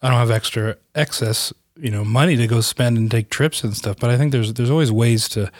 I 0.00 0.08
don't 0.08 0.18
have 0.18 0.30
extra 0.30 0.76
excess, 0.94 1.52
you 1.76 1.90
know, 1.90 2.04
money 2.04 2.36
to 2.36 2.46
go 2.46 2.60
spend 2.60 2.96
and 2.98 3.10
take 3.10 3.30
trips 3.30 3.64
and 3.64 3.76
stuff. 3.76 3.96
But 3.98 4.10
I 4.10 4.16
think 4.16 4.32
there's 4.32 4.54
there's 4.54 4.70
always 4.70 4.92
ways 4.92 5.28
to 5.30 5.50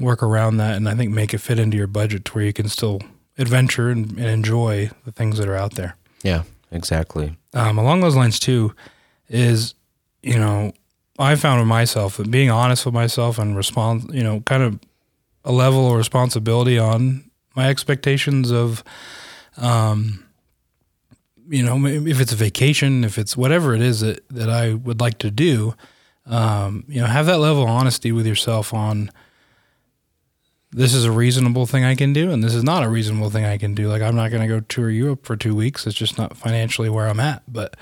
work 0.00 0.22
around 0.22 0.56
that, 0.58 0.76
and 0.76 0.88
I 0.88 0.94
think 0.94 1.12
make 1.12 1.32
it 1.32 1.38
fit 1.38 1.58
into 1.58 1.76
your 1.76 1.86
budget 1.86 2.24
to 2.26 2.32
where 2.32 2.44
you 2.44 2.52
can 2.52 2.68
still 2.68 3.00
adventure 3.38 3.90
and, 3.90 4.10
and 4.12 4.26
enjoy 4.26 4.90
the 5.04 5.12
things 5.12 5.38
that 5.38 5.48
are 5.48 5.56
out 5.56 5.74
there. 5.74 5.96
Yeah, 6.22 6.42
exactly. 6.72 7.36
Um, 7.54 7.78
along 7.78 8.00
those 8.00 8.16
lines 8.16 8.40
too, 8.40 8.74
is 9.28 9.74
you 10.22 10.38
know 10.38 10.72
I 11.18 11.34
found 11.36 11.60
with 11.60 11.68
myself 11.68 12.16
that 12.16 12.30
being 12.30 12.50
honest 12.50 12.84
with 12.84 12.94
myself 12.94 13.38
and 13.38 13.56
respond, 13.56 14.10
you 14.12 14.22
know, 14.22 14.40
kind 14.40 14.62
of 14.62 14.78
a 15.44 15.52
level 15.52 15.90
of 15.90 15.96
responsibility 15.96 16.78
on 16.78 17.30
my 17.54 17.68
expectations 17.68 18.50
of, 18.50 18.84
um, 19.56 20.25
you 21.48 21.62
know, 21.62 21.84
if 21.86 22.20
it's 22.20 22.32
a 22.32 22.36
vacation, 22.36 23.04
if 23.04 23.18
it's 23.18 23.36
whatever 23.36 23.74
it 23.74 23.80
is 23.80 24.00
that, 24.00 24.28
that 24.30 24.50
I 24.50 24.74
would 24.74 25.00
like 25.00 25.18
to 25.18 25.30
do, 25.30 25.74
um, 26.26 26.84
you 26.88 27.00
know, 27.00 27.06
have 27.06 27.26
that 27.26 27.38
level 27.38 27.62
of 27.62 27.68
honesty 27.68 28.12
with 28.12 28.26
yourself 28.26 28.74
on 28.74 29.10
this 30.72 30.92
is 30.92 31.04
a 31.04 31.12
reasonable 31.12 31.66
thing 31.66 31.84
I 31.84 31.94
can 31.94 32.12
do 32.12 32.30
and 32.30 32.42
this 32.42 32.54
is 32.54 32.64
not 32.64 32.82
a 32.82 32.88
reasonable 32.88 33.30
thing 33.30 33.44
I 33.44 33.56
can 33.56 33.74
do. 33.74 33.88
Like 33.88 34.02
I'm 34.02 34.16
not 34.16 34.30
going 34.30 34.42
to 34.42 34.48
go 34.48 34.60
tour 34.60 34.90
Europe 34.90 35.24
for 35.24 35.36
two 35.36 35.54
weeks. 35.54 35.86
It's 35.86 35.96
just 35.96 36.18
not 36.18 36.36
financially 36.36 36.90
where 36.90 37.08
I'm 37.08 37.20
at, 37.20 37.42
but 37.48 37.76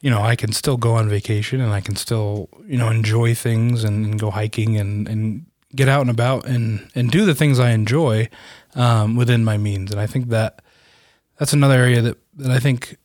you 0.00 0.10
know, 0.10 0.22
I 0.22 0.34
can 0.34 0.52
still 0.52 0.76
go 0.76 0.94
on 0.94 1.08
vacation 1.08 1.60
and 1.60 1.72
I 1.72 1.80
can 1.80 1.94
still, 1.94 2.48
you 2.66 2.76
know, 2.76 2.88
enjoy 2.88 3.34
things 3.34 3.84
and, 3.84 4.04
and 4.04 4.20
go 4.20 4.30
hiking 4.30 4.76
and, 4.76 5.06
and 5.08 5.46
get 5.74 5.88
out 5.88 6.02
and 6.02 6.10
about 6.10 6.46
and 6.46 6.90
and 6.94 7.10
do 7.10 7.24
the 7.24 7.34
things 7.34 7.58
I 7.58 7.70
enjoy 7.70 8.28
um, 8.74 9.16
within 9.16 9.44
my 9.44 9.56
means. 9.58 9.90
And 9.90 10.00
I 10.00 10.06
think 10.06 10.28
that 10.28 10.62
that's 11.42 11.52
another 11.52 11.74
area 11.74 12.00
that 12.00 12.18
that 12.36 12.52
I 12.52 12.60
think 12.60 12.96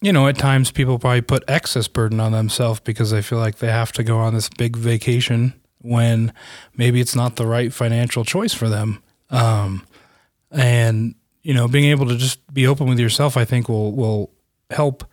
you 0.00 0.12
know 0.12 0.26
at 0.26 0.36
times 0.36 0.72
people 0.72 0.98
probably 0.98 1.20
put 1.20 1.44
excess 1.46 1.86
burden 1.86 2.18
on 2.18 2.32
themselves 2.32 2.80
because 2.80 3.12
they 3.12 3.22
feel 3.22 3.38
like 3.38 3.58
they 3.58 3.70
have 3.70 3.92
to 3.92 4.02
go 4.02 4.18
on 4.18 4.34
this 4.34 4.48
big 4.48 4.74
vacation 4.76 5.54
when 5.78 6.32
maybe 6.76 7.00
it's 7.00 7.14
not 7.14 7.36
the 7.36 7.46
right 7.46 7.72
financial 7.72 8.24
choice 8.24 8.52
for 8.52 8.68
them. 8.68 9.00
Um, 9.30 9.86
and 10.50 11.14
you 11.44 11.54
know, 11.54 11.68
being 11.68 11.84
able 11.84 12.08
to 12.08 12.16
just 12.16 12.40
be 12.52 12.66
open 12.66 12.88
with 12.88 12.98
yourself, 12.98 13.36
I 13.36 13.44
think 13.44 13.68
will 13.68 13.92
will 13.92 14.32
help. 14.70 15.04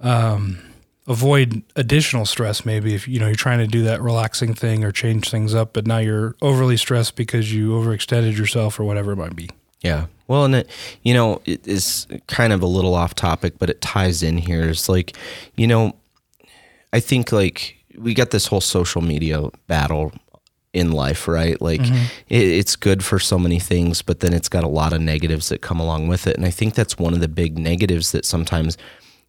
Um, 0.00 0.60
avoid 1.08 1.62
additional 1.74 2.26
stress 2.26 2.66
maybe 2.66 2.94
if 2.94 3.08
you 3.08 3.18
know 3.18 3.26
you're 3.26 3.34
trying 3.34 3.58
to 3.58 3.66
do 3.66 3.82
that 3.82 4.02
relaxing 4.02 4.52
thing 4.52 4.84
or 4.84 4.92
change 4.92 5.30
things 5.30 5.54
up 5.54 5.72
but 5.72 5.86
now 5.86 5.96
you're 5.96 6.36
overly 6.42 6.76
stressed 6.76 7.16
because 7.16 7.50
you 7.50 7.70
overextended 7.70 8.36
yourself 8.36 8.78
or 8.78 8.84
whatever 8.84 9.12
it 9.12 9.16
might 9.16 9.34
be 9.34 9.48
yeah 9.80 10.04
well 10.28 10.44
and 10.44 10.54
it 10.54 10.70
you 11.02 11.12
know 11.12 11.40
it 11.44 11.66
is 11.66 12.06
kind 12.26 12.52
of 12.52 12.62
a 12.62 12.66
little 12.66 12.94
off 12.94 13.14
topic 13.14 13.58
but 13.58 13.68
it 13.68 13.80
ties 13.80 14.22
in 14.22 14.38
here 14.38 14.68
it's 14.68 14.88
like 14.88 15.16
you 15.56 15.66
know 15.66 15.94
i 16.92 17.00
think 17.00 17.32
like 17.32 17.76
we 17.98 18.14
got 18.14 18.30
this 18.30 18.46
whole 18.46 18.60
social 18.60 19.02
media 19.02 19.42
battle 19.66 20.12
in 20.74 20.92
life, 20.92 21.26
right? 21.26 21.60
Like 21.60 21.80
mm-hmm. 21.80 22.04
it, 22.28 22.42
it's 22.42 22.76
good 22.76 23.02
for 23.02 23.18
so 23.18 23.38
many 23.38 23.58
things, 23.58 24.02
but 24.02 24.20
then 24.20 24.34
it's 24.34 24.50
got 24.50 24.64
a 24.64 24.68
lot 24.68 24.92
of 24.92 25.00
negatives 25.00 25.48
that 25.48 25.62
come 25.62 25.80
along 25.80 26.08
with 26.08 26.26
it. 26.26 26.36
And 26.36 26.44
I 26.44 26.50
think 26.50 26.74
that's 26.74 26.98
one 26.98 27.14
of 27.14 27.20
the 27.20 27.26
big 27.26 27.58
negatives 27.58 28.12
that 28.12 28.24
sometimes 28.24 28.76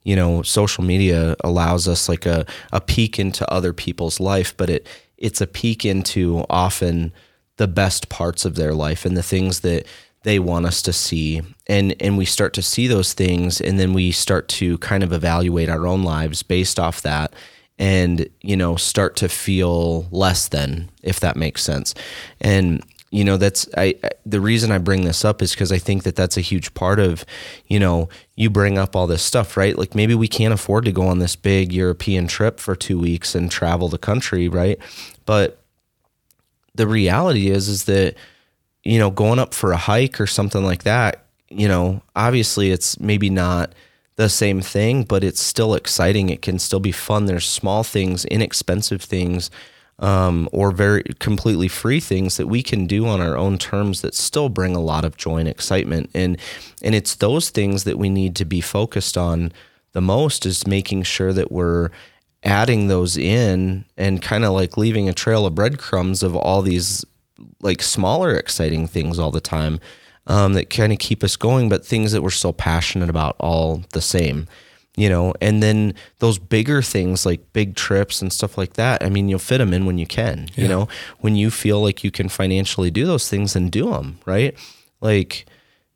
you 0.03 0.15
know, 0.15 0.41
social 0.41 0.83
media 0.83 1.35
allows 1.43 1.87
us 1.87 2.07
like 2.07 2.25
a, 2.25 2.45
a 2.71 2.79
peek 2.79 3.19
into 3.19 3.49
other 3.51 3.73
people's 3.73 4.19
life, 4.19 4.55
but 4.57 4.69
it 4.69 4.87
it's 5.17 5.41
a 5.41 5.47
peek 5.47 5.85
into 5.85 6.45
often 6.49 7.11
the 7.57 7.67
best 7.67 8.07
parts 8.07 8.45
of 8.45 8.55
their 8.55 8.73
life 8.73 9.05
and 9.05 9.17
the 9.17 9.23
things 9.23 9.59
that 9.59 9.85
they 10.23 10.39
want 10.39 10.65
us 10.65 10.81
to 10.83 10.93
see. 10.93 11.41
And 11.67 11.95
and 12.01 12.17
we 12.17 12.25
start 12.25 12.53
to 12.53 12.61
see 12.61 12.87
those 12.87 13.13
things 13.13 13.61
and 13.61 13.79
then 13.79 13.93
we 13.93 14.11
start 14.11 14.47
to 14.49 14.77
kind 14.79 15.03
of 15.03 15.13
evaluate 15.13 15.69
our 15.69 15.87
own 15.87 16.03
lives 16.03 16.43
based 16.43 16.79
off 16.79 17.01
that 17.01 17.33
and 17.77 18.27
you 18.41 18.57
know 18.57 18.75
start 18.75 19.15
to 19.17 19.29
feel 19.29 20.07
less 20.11 20.49
than 20.49 20.89
if 21.01 21.19
that 21.21 21.37
makes 21.37 21.63
sense. 21.63 21.95
And 22.41 22.83
you 23.11 23.23
know 23.23 23.37
that's 23.37 23.67
I, 23.77 23.95
I 24.03 24.09
the 24.25 24.41
reason 24.41 24.71
I 24.71 24.77
bring 24.77 25.05
this 25.05 25.25
up 25.25 25.41
is 25.41 25.51
because 25.51 25.71
I 25.71 25.77
think 25.77 26.03
that 26.03 26.15
that's 26.15 26.37
a 26.37 26.41
huge 26.41 26.73
part 26.73 26.99
of 26.99 27.25
you 27.67 27.79
know 27.79 28.09
you 28.35 28.49
bring 28.49 28.77
up 28.77 28.95
all 28.95 29.07
this 29.07 29.23
stuff 29.23 29.57
right 29.57 29.77
like 29.77 29.95
maybe 29.95 30.13
we 30.13 30.27
can't 30.27 30.53
afford 30.53 30.85
to 30.85 30.91
go 30.91 31.07
on 31.07 31.19
this 31.19 31.35
big 31.35 31.73
European 31.73 32.27
trip 32.27 32.59
for 32.59 32.75
two 32.75 32.99
weeks 32.99 33.33
and 33.33 33.49
travel 33.49 33.87
the 33.87 33.97
country 33.97 34.47
right 34.47 34.77
but 35.25 35.63
the 36.75 36.87
reality 36.87 37.49
is 37.49 37.67
is 37.67 37.85
that 37.85 38.15
you 38.89 38.99
know 38.99 39.11
going 39.11 39.39
up 39.39 39.53
for 39.53 39.71
a 39.71 39.77
hike 39.77 40.19
or 40.19 40.27
something 40.27 40.63
like 40.63 40.83
that 40.83 41.25
you 41.49 41.67
know 41.67 42.01
obviously 42.15 42.71
it's 42.71 42.99
maybe 42.99 43.29
not 43.29 43.73
the 44.15 44.29
same 44.29 44.61
thing 44.61 45.03
but 45.03 45.23
it's 45.23 45.39
still 45.39 45.75
exciting 45.75 46.29
it 46.29 46.41
can 46.41 46.57
still 46.57 46.79
be 46.79 46.91
fun 46.91 47.25
there's 47.25 47.47
small 47.47 47.83
things 47.83 48.25
inexpensive 48.25 49.01
things 49.01 49.51
um, 49.99 50.47
or 50.51 50.71
very 50.71 51.03
completely 51.19 51.67
free 51.67 51.99
things 51.99 52.37
that 52.37 52.47
we 52.47 52.63
can 52.63 52.87
do 52.87 53.05
on 53.05 53.21
our 53.21 53.37
own 53.37 53.57
terms 53.57 54.01
that 54.01 54.15
still 54.15 54.49
bring 54.49 54.75
a 54.75 54.81
lot 54.81 55.03
of 55.03 55.17
joy 55.17 55.37
and 55.37 55.47
excitement. 55.47 56.09
And 56.13 56.37
and 56.81 56.95
it's 56.95 57.15
those 57.15 57.49
things 57.49 57.83
that 57.83 57.99
we 57.99 58.09
need 58.09 58.35
to 58.37 58.45
be 58.45 58.61
focused 58.61 59.17
on 59.17 59.51
the 59.91 60.01
most 60.01 60.45
is 60.45 60.65
making 60.65 61.03
sure 61.03 61.33
that 61.33 61.51
we're 61.51 61.89
adding 62.43 62.87
those 62.87 63.17
in 63.17 63.83
and 63.97 64.21
kind 64.21 64.45
of 64.45 64.53
like 64.53 64.77
leaving 64.77 65.09
a 65.09 65.13
trail 65.13 65.45
of 65.45 65.55
breadcrumbs 65.55 66.23
of 66.23 66.33
all 66.33 66.61
these 66.61 67.03
like 67.61 67.81
smaller 67.81 68.35
exciting 68.35 68.87
things 68.87 69.19
all 69.19 69.31
the 69.31 69.41
time 69.41 69.79
um, 70.27 70.53
that 70.53 70.69
kind 70.69 70.93
of 70.93 70.99
keep 70.99 71.23
us 71.23 71.35
going, 71.35 71.69
but 71.69 71.85
things 71.85 72.11
that 72.11 72.21
we're 72.21 72.29
still 72.29 72.53
passionate 72.53 73.09
about 73.09 73.35
all 73.39 73.83
the 73.93 74.01
same 74.01 74.47
you 74.99 75.07
know? 75.07 75.33
And 75.39 75.63
then 75.63 75.93
those 76.17 76.37
bigger 76.37 76.81
things 76.81 77.25
like 77.25 77.53
big 77.53 77.75
trips 77.75 78.21
and 78.21 78.33
stuff 78.33 78.57
like 78.57 78.73
that 78.73 79.01
i 79.01 79.09
mean 79.09 79.29
you'll 79.29 79.39
fit 79.39 79.59
them 79.59 79.73
in 79.73 79.85
when 79.85 79.97
you 79.97 80.05
can 80.05 80.49
yeah. 80.55 80.63
you 80.63 80.67
know? 80.67 80.87
When 81.19 81.35
you 81.35 81.49
feel 81.49 81.81
like 81.81 82.03
you 82.03 82.11
can 82.11 82.27
financially 82.27 82.91
do 82.91 83.05
those 83.05 83.29
things 83.29 83.55
and 83.55 83.71
do 83.71 83.91
them 83.91 84.19
right? 84.25 84.57
Like 84.99 85.45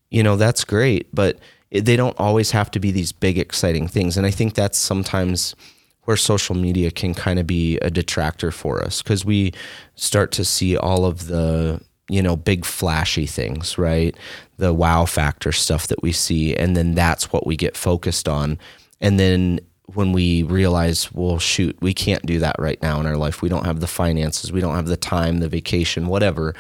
you 0.10 0.24
know 0.24 0.38
that's 0.38 0.64
great 0.64 1.14
but 1.14 1.40
they 1.72 1.96
don't 1.96 2.18
always 2.20 2.52
have 2.52 2.72
to 2.72 2.80
be 2.80 2.92
these 2.92 3.12
big 3.12 3.38
exciting 3.38 3.88
things 3.88 4.16
and 4.16 4.26
i 4.26 4.32
think 4.32 4.54
that's 4.54 4.78
sometimes 4.78 5.56
where 6.04 6.18
social 6.18 6.56
media 6.56 6.92
can 6.92 7.14
kind 7.14 7.40
of 7.40 7.48
be 7.48 7.78
a 7.80 7.90
detractor 7.90 8.52
for 8.52 8.84
us 8.84 9.02
because 9.02 9.24
we 9.24 9.54
start 9.96 10.32
to 10.34 10.44
see 10.44 10.76
all 10.76 11.06
of 11.06 11.28
the 11.28 11.82
you 12.10 12.22
know, 12.22 12.36
big 12.36 12.66
flashy 12.66 13.26
things, 13.26 13.78
right? 13.78 14.16
The 14.58 14.74
wow 14.74 15.06
factor 15.06 15.52
stuff 15.52 15.88
that 15.88 16.04
we 16.04 16.12
see. 16.12 16.56
And 16.56 16.76
then 16.76 16.96
that's 16.96 17.32
what 17.32 17.48
we 17.48 17.56
get 17.56 17.78
focused 17.78 18.28
on. 18.28 18.60
And 19.00 19.20
then 19.20 19.60
when 19.88 20.12
we 20.12 20.44
realize, 20.44 21.12
well, 21.14 21.40
shoot, 21.40 21.78
we 21.82 21.94
can't 21.94 22.26
do 22.26 22.40
that 22.40 22.56
right 22.60 22.82
now 22.82 23.00
in 23.00 23.06
our 23.06 23.18
life. 23.18 23.42
We 23.42 23.50
don't 23.50 23.66
have 23.66 23.80
the 23.80 23.88
finances, 23.88 24.52
we 24.52 24.62
don't 24.62 24.76
have 24.76 24.88
the 24.88 24.98
time, 24.98 25.40
the 25.40 25.50
vacation, 25.50 26.08
whatever, 26.08 26.56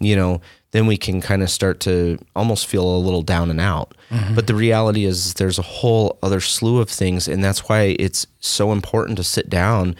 you 0.00 0.16
know, 0.16 0.40
then 0.72 0.86
we 0.86 0.96
can 0.96 1.20
kind 1.20 1.42
of 1.42 1.50
start 1.50 1.80
to 1.80 2.18
almost 2.36 2.66
feel 2.66 2.96
a 2.96 2.98
little 2.98 3.22
down 3.22 3.50
and 3.50 3.60
out. 3.60 3.94
Mm-hmm. 4.10 4.34
But 4.34 4.46
the 4.46 4.54
reality 4.54 5.04
is, 5.04 5.34
there's 5.34 5.58
a 5.58 5.62
whole 5.62 6.18
other 6.22 6.40
slew 6.40 6.78
of 6.78 6.90
things. 6.90 7.26
And 7.26 7.42
that's 7.42 7.68
why 7.68 7.96
it's 7.98 8.26
so 8.40 8.72
important 8.72 9.16
to 9.16 9.24
sit 9.24 9.48
down. 9.48 9.96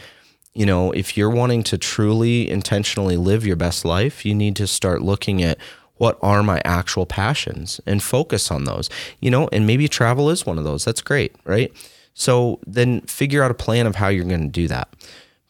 You 0.54 0.66
know, 0.66 0.92
if 0.92 1.16
you're 1.16 1.30
wanting 1.30 1.62
to 1.64 1.78
truly 1.78 2.50
intentionally 2.50 3.16
live 3.16 3.46
your 3.46 3.56
best 3.56 3.84
life, 3.84 4.26
you 4.26 4.34
need 4.34 4.56
to 4.56 4.66
start 4.66 5.02
looking 5.02 5.42
at 5.42 5.58
what 5.96 6.18
are 6.22 6.42
my 6.42 6.60
actual 6.64 7.06
passions 7.06 7.80
and 7.86 8.02
focus 8.02 8.50
on 8.50 8.64
those, 8.64 8.88
you 9.20 9.30
know, 9.30 9.48
and 9.52 9.66
maybe 9.66 9.88
travel 9.88 10.30
is 10.30 10.46
one 10.46 10.58
of 10.58 10.64
those. 10.64 10.84
That's 10.84 11.00
great, 11.00 11.34
right? 11.44 11.72
So 12.14 12.60
then 12.66 13.00
figure 13.02 13.42
out 13.42 13.50
a 13.50 13.54
plan 13.54 13.86
of 13.86 13.96
how 13.96 14.08
you're 14.08 14.24
going 14.24 14.42
to 14.42 14.48
do 14.48 14.68
that. 14.68 14.88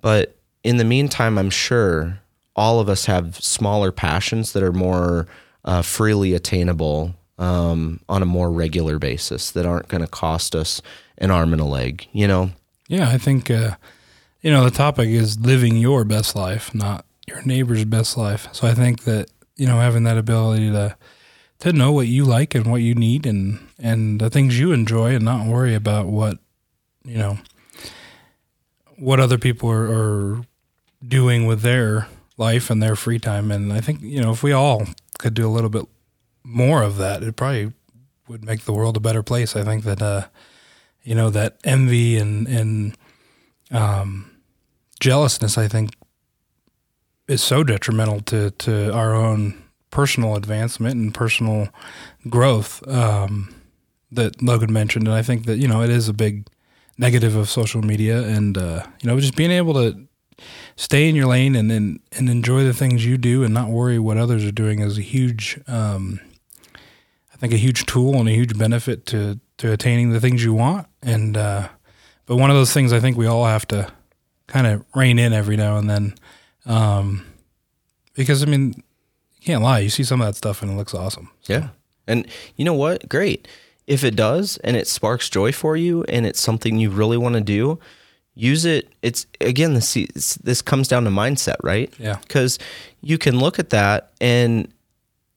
But 0.00 0.36
in 0.64 0.76
the 0.76 0.84
meantime, 0.84 1.38
I'm 1.38 1.50
sure 1.50 2.20
all 2.58 2.80
of 2.80 2.88
us 2.88 3.06
have 3.06 3.36
smaller 3.36 3.92
passions 3.92 4.52
that 4.52 4.62
are 4.62 4.72
more 4.72 5.26
uh, 5.64 5.82
freely 5.82 6.34
attainable 6.34 7.14
um, 7.38 8.00
on 8.08 8.22
a 8.22 8.26
more 8.26 8.50
regular 8.50 8.98
basis 8.98 9.50
that 9.52 9.64
aren't 9.64 9.88
going 9.88 10.00
to 10.00 10.08
cost 10.08 10.54
us 10.54 10.82
an 11.18 11.30
arm 11.30 11.52
and 11.52 11.62
a 11.62 11.64
leg, 11.64 12.06
you 12.12 12.26
know? 12.26 12.50
Yeah, 12.88 13.08
I 13.08 13.18
think, 13.18 13.50
uh, 13.50 13.76
you 14.40 14.50
know, 14.50 14.64
the 14.64 14.70
topic 14.70 15.08
is 15.08 15.38
living 15.38 15.76
your 15.76 16.04
best 16.04 16.34
life, 16.34 16.74
not 16.74 17.04
your 17.26 17.42
neighbor's 17.42 17.84
best 17.84 18.16
life. 18.16 18.48
So 18.52 18.66
I 18.66 18.74
think 18.74 19.04
that, 19.04 19.30
you 19.56 19.66
know, 19.66 19.78
having 19.78 20.04
that 20.04 20.18
ability 20.18 20.70
to, 20.70 20.96
to 21.60 21.72
know 21.72 21.92
what 21.92 22.06
you 22.08 22.24
like 22.24 22.54
and 22.54 22.70
what 22.70 22.82
you 22.82 22.94
need 22.94 23.26
and, 23.26 23.58
and 23.78 24.20
the 24.20 24.30
things 24.30 24.58
you 24.58 24.72
enjoy 24.72 25.14
and 25.14 25.24
not 25.24 25.46
worry 25.46 25.74
about 25.74 26.06
what 26.06 26.38
you 27.08 27.16
know 27.16 27.38
what 28.96 29.20
other 29.20 29.38
people 29.38 29.70
are, 29.70 29.88
are 29.90 30.40
doing 31.06 31.46
with 31.46 31.62
their 31.62 32.08
life 32.38 32.70
and 32.70 32.82
their 32.82 32.96
free 32.96 33.18
time. 33.18 33.50
And 33.50 33.72
I 33.72 33.80
think 33.80 34.00
you 34.00 34.22
know 34.22 34.32
if 34.32 34.42
we 34.42 34.52
all 34.52 34.86
could 35.18 35.34
do 35.34 35.46
a 35.46 35.50
little 35.50 35.70
bit 35.70 35.84
more 36.42 36.82
of 36.82 36.96
that, 36.96 37.22
it 37.22 37.36
probably 37.36 37.72
would 38.28 38.44
make 38.44 38.62
the 38.62 38.72
world 38.72 38.96
a 38.96 39.00
better 39.00 39.22
place. 39.22 39.54
I 39.54 39.64
think 39.64 39.84
that 39.84 40.00
uh, 40.00 40.28
you 41.02 41.14
know 41.14 41.28
that 41.30 41.58
envy 41.64 42.16
and 42.16 42.46
and 42.48 42.96
um, 43.70 44.30
jealousness, 45.00 45.58
I 45.58 45.68
think, 45.68 45.90
is 47.26 47.42
so 47.42 47.64
detrimental 47.64 48.20
to 48.22 48.50
to 48.52 48.92
our 48.92 49.14
own 49.14 49.62
personal 49.90 50.36
advancement 50.36 50.96
and 50.96 51.14
personal 51.14 51.68
growth 52.28 52.86
um, 52.88 53.54
that 54.12 54.42
Logan 54.42 54.72
mentioned. 54.72 55.06
And 55.06 55.16
I 55.16 55.22
think 55.22 55.46
that 55.46 55.58
you 55.58 55.68
know 55.68 55.82
it 55.82 55.90
is 55.90 56.08
a 56.08 56.14
big 56.14 56.46
negative 56.96 57.36
of 57.36 57.48
social 57.48 57.82
media 57.82 58.22
and 58.22 58.58
uh, 58.58 58.84
you 59.02 59.08
know 59.08 59.18
just 59.20 59.36
being 59.36 59.50
able 59.50 59.74
to 59.74 60.07
stay 60.78 61.08
in 61.08 61.16
your 61.16 61.26
lane 61.26 61.56
and, 61.56 61.70
and 61.72 62.00
and 62.12 62.30
enjoy 62.30 62.62
the 62.62 62.72
things 62.72 63.04
you 63.04 63.18
do 63.18 63.42
and 63.42 63.52
not 63.52 63.68
worry 63.68 63.98
what 63.98 64.16
others 64.16 64.44
are 64.44 64.52
doing 64.52 64.78
is 64.78 64.96
a 64.96 65.02
huge 65.02 65.60
um, 65.66 66.20
I 67.34 67.36
think 67.36 67.52
a 67.52 67.56
huge 67.56 67.84
tool 67.84 68.14
and 68.14 68.28
a 68.28 68.32
huge 68.32 68.56
benefit 68.56 69.04
to 69.06 69.38
to 69.58 69.72
attaining 69.72 70.10
the 70.10 70.20
things 70.20 70.42
you 70.42 70.54
want. 70.54 70.86
And 71.02 71.36
uh, 71.36 71.68
but 72.26 72.36
one 72.36 72.50
of 72.50 72.56
those 72.56 72.72
things 72.72 72.92
I 72.92 73.00
think 73.00 73.16
we 73.16 73.26
all 73.26 73.44
have 73.44 73.66
to 73.68 73.92
kind 74.46 74.66
of 74.66 74.84
rein 74.94 75.18
in 75.18 75.32
every 75.32 75.56
now 75.56 75.76
and 75.76 75.90
then 75.90 76.14
um, 76.64 77.26
because 78.14 78.42
I 78.42 78.46
mean 78.46 78.82
you 79.40 79.44
can't 79.44 79.62
lie. 79.62 79.80
You 79.80 79.90
see 79.90 80.04
some 80.04 80.20
of 80.20 80.26
that 80.28 80.36
stuff 80.36 80.62
and 80.62 80.70
it 80.70 80.74
looks 80.74 80.94
awesome. 80.94 81.30
So. 81.42 81.52
yeah. 81.52 81.68
And 82.06 82.26
you 82.56 82.64
know 82.64 82.74
what? 82.74 83.08
Great. 83.08 83.46
If 83.86 84.04
it 84.04 84.16
does 84.16 84.58
and 84.58 84.76
it 84.76 84.86
sparks 84.86 85.28
joy 85.28 85.52
for 85.52 85.76
you 85.76 86.04
and 86.04 86.24
it's 86.24 86.40
something 86.40 86.78
you 86.78 86.90
really 86.90 87.16
want 87.16 87.34
to 87.34 87.40
do, 87.40 87.78
use 88.38 88.64
it. 88.64 88.88
It's 89.02 89.26
again, 89.40 89.74
this 89.74 89.94
this 90.36 90.62
comes 90.62 90.88
down 90.88 91.04
to 91.04 91.10
mindset, 91.10 91.56
right? 91.62 91.92
Yeah. 91.98 92.16
Because 92.20 92.58
you 93.02 93.18
can 93.18 93.38
look 93.38 93.58
at 93.58 93.70
that 93.70 94.12
and 94.20 94.72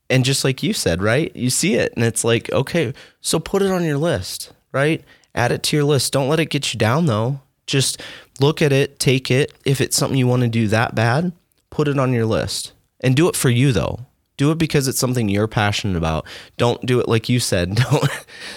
and 0.09 0.23
just 0.23 0.43
like 0.43 0.61
you 0.61 0.73
said, 0.73 1.01
right? 1.01 1.35
You 1.35 1.49
see 1.49 1.75
it 1.75 1.93
and 1.95 2.05
it's 2.05 2.23
like, 2.23 2.51
okay, 2.51 2.93
so 3.19 3.39
put 3.39 3.61
it 3.61 3.71
on 3.71 3.83
your 3.83 3.97
list, 3.97 4.53
right? 4.71 5.03
Add 5.33 5.51
it 5.51 5.63
to 5.63 5.77
your 5.77 5.85
list. 5.85 6.13
Don't 6.13 6.29
let 6.29 6.39
it 6.39 6.49
get 6.49 6.73
you 6.73 6.77
down 6.77 7.07
though. 7.07 7.41
Just 7.65 8.01
look 8.39 8.61
at 8.61 8.71
it, 8.71 8.99
take 8.99 9.31
it. 9.31 9.53
If 9.65 9.81
it's 9.81 9.97
something 9.97 10.17
you 10.17 10.27
want 10.27 10.43
to 10.43 10.47
do 10.47 10.67
that 10.67 10.93
bad, 10.93 11.31
put 11.69 11.87
it 11.87 11.97
on 11.97 12.13
your 12.13 12.25
list 12.25 12.73
and 12.99 13.15
do 13.15 13.27
it 13.27 13.35
for 13.35 13.49
you 13.49 13.71
though. 13.71 14.05
Do 14.41 14.49
it 14.49 14.57
because 14.57 14.87
it's 14.87 14.97
something 14.97 15.29
you're 15.29 15.47
passionate 15.47 15.95
about. 15.95 16.25
Don't 16.57 16.83
do 16.83 16.99
it 16.99 17.07
like 17.07 17.29
you 17.29 17.39
said. 17.39 17.75
Don't 17.91 18.09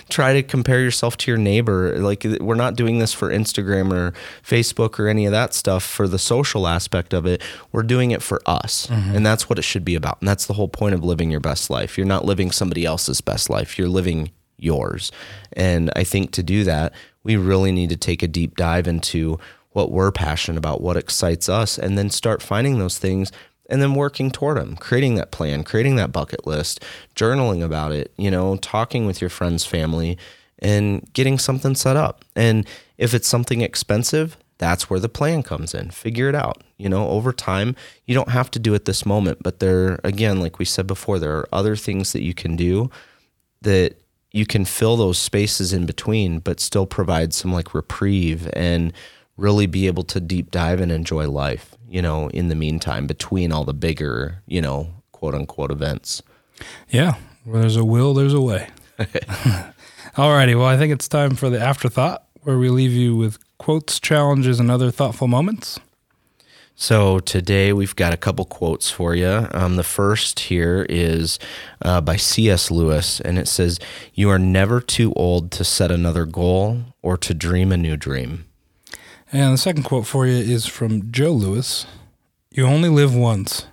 try 0.08 0.32
to 0.32 0.42
compare 0.42 0.80
yourself 0.80 1.18
to 1.18 1.30
your 1.30 1.36
neighbor. 1.36 1.98
Like 1.98 2.24
we're 2.40 2.54
not 2.54 2.74
doing 2.74 3.00
this 3.00 3.12
for 3.12 3.28
Instagram 3.28 3.92
or 3.92 4.14
Facebook 4.42 4.98
or 4.98 5.08
any 5.08 5.26
of 5.26 5.32
that 5.32 5.52
stuff 5.52 5.84
for 5.84 6.08
the 6.08 6.18
social 6.18 6.66
aspect 6.66 7.12
of 7.12 7.26
it. 7.26 7.42
We're 7.70 7.82
doing 7.82 8.12
it 8.12 8.22
for 8.22 8.40
us. 8.46 8.86
Mm-hmm. 8.86 9.16
And 9.16 9.26
that's 9.26 9.50
what 9.50 9.58
it 9.58 9.62
should 9.62 9.84
be 9.84 9.94
about. 9.94 10.16
And 10.22 10.26
that's 10.26 10.46
the 10.46 10.54
whole 10.54 10.68
point 10.68 10.94
of 10.94 11.04
living 11.04 11.30
your 11.30 11.40
best 11.40 11.68
life. 11.68 11.98
You're 11.98 12.06
not 12.06 12.24
living 12.24 12.50
somebody 12.50 12.86
else's 12.86 13.20
best 13.20 13.50
life. 13.50 13.76
You're 13.78 13.90
living 13.90 14.30
yours. 14.56 15.12
And 15.52 15.90
I 15.94 16.02
think 16.02 16.30
to 16.30 16.42
do 16.42 16.64
that, 16.64 16.94
we 17.24 17.36
really 17.36 17.72
need 17.72 17.90
to 17.90 17.96
take 17.98 18.22
a 18.22 18.28
deep 18.28 18.56
dive 18.56 18.88
into 18.88 19.38
what 19.72 19.92
we're 19.92 20.12
passionate 20.12 20.56
about, 20.56 20.80
what 20.80 20.96
excites 20.96 21.50
us, 21.50 21.78
and 21.78 21.98
then 21.98 22.08
start 22.08 22.40
finding 22.40 22.78
those 22.78 22.96
things 22.96 23.30
and 23.68 23.80
then 23.80 23.94
working 23.94 24.30
toward 24.30 24.56
them, 24.56 24.76
creating 24.76 25.14
that 25.16 25.30
plan, 25.30 25.64
creating 25.64 25.96
that 25.96 26.12
bucket 26.12 26.46
list, 26.46 26.84
journaling 27.14 27.64
about 27.64 27.92
it, 27.92 28.12
you 28.16 28.30
know, 28.30 28.56
talking 28.56 29.06
with 29.06 29.20
your 29.20 29.30
friends, 29.30 29.64
family, 29.64 30.18
and 30.58 31.10
getting 31.12 31.38
something 31.38 31.74
set 31.74 31.96
up. 31.96 32.24
And 32.36 32.66
if 32.98 33.14
it's 33.14 33.28
something 33.28 33.60
expensive, 33.60 34.36
that's 34.58 34.88
where 34.88 35.00
the 35.00 35.08
plan 35.08 35.42
comes 35.42 35.74
in. 35.74 35.90
Figure 35.90 36.28
it 36.28 36.34
out. 36.34 36.62
You 36.78 36.88
know, 36.88 37.08
over 37.08 37.32
time, 37.32 37.74
you 38.06 38.14
don't 38.14 38.30
have 38.30 38.50
to 38.52 38.58
do 38.58 38.74
it 38.74 38.84
this 38.84 39.04
moment, 39.04 39.42
but 39.42 39.58
there, 39.60 39.98
again, 40.04 40.40
like 40.40 40.58
we 40.58 40.64
said 40.64 40.86
before, 40.86 41.18
there 41.18 41.36
are 41.36 41.48
other 41.52 41.76
things 41.76 42.12
that 42.12 42.22
you 42.22 42.34
can 42.34 42.56
do 42.56 42.90
that 43.62 43.96
you 44.30 44.46
can 44.46 44.64
fill 44.64 44.96
those 44.96 45.18
spaces 45.18 45.72
in 45.72 45.86
between, 45.86 46.38
but 46.38 46.60
still 46.60 46.86
provide 46.86 47.32
some 47.32 47.52
like 47.52 47.74
reprieve 47.74 48.48
and 48.52 48.92
really 49.36 49.66
be 49.66 49.86
able 49.86 50.02
to 50.04 50.20
deep 50.20 50.50
dive 50.50 50.80
and 50.80 50.92
enjoy 50.92 51.28
life, 51.28 51.73
you 51.94 52.02
know, 52.02 52.28
in 52.30 52.48
the 52.48 52.56
meantime, 52.56 53.06
between 53.06 53.52
all 53.52 53.64
the 53.64 53.72
bigger, 53.72 54.42
you 54.48 54.60
know, 54.60 54.88
quote 55.12 55.32
unquote 55.32 55.70
events. 55.70 56.22
Yeah. 56.90 57.14
Where 57.44 57.60
there's 57.60 57.76
a 57.76 57.84
will, 57.84 58.14
there's 58.14 58.34
a 58.34 58.40
way. 58.40 58.68
Alrighty. 58.98 60.58
Well, 60.58 60.66
I 60.66 60.76
think 60.76 60.92
it's 60.92 61.06
time 61.06 61.36
for 61.36 61.48
the 61.48 61.60
afterthought 61.60 62.26
where 62.42 62.58
we 62.58 62.68
leave 62.68 62.90
you 62.90 63.14
with 63.14 63.38
quotes, 63.58 64.00
challenges, 64.00 64.58
and 64.58 64.72
other 64.72 64.90
thoughtful 64.90 65.28
moments. 65.28 65.78
So 66.74 67.20
today 67.20 67.72
we've 67.72 67.94
got 67.94 68.12
a 68.12 68.16
couple 68.16 68.44
quotes 68.44 68.90
for 68.90 69.14
you. 69.14 69.46
Um, 69.52 69.76
the 69.76 69.84
first 69.84 70.40
here 70.40 70.84
is 70.88 71.38
uh, 71.82 72.00
by 72.00 72.16
C.S. 72.16 72.72
Lewis, 72.72 73.20
and 73.20 73.38
it 73.38 73.46
says, 73.46 73.78
You 74.14 74.30
are 74.30 74.38
never 74.40 74.80
too 74.80 75.12
old 75.14 75.52
to 75.52 75.62
set 75.62 75.92
another 75.92 76.26
goal 76.26 76.86
or 77.02 77.16
to 77.18 77.34
dream 77.34 77.70
a 77.70 77.76
new 77.76 77.96
dream. 77.96 78.46
And 79.32 79.54
the 79.54 79.58
second 79.58 79.84
quote 79.84 80.06
for 80.06 80.26
you 80.26 80.36
is 80.36 80.66
from 80.66 81.10
Joe 81.10 81.32
Louis 81.32 81.86
You 82.50 82.66
only 82.66 82.88
live 82.88 83.14
once, 83.14 83.66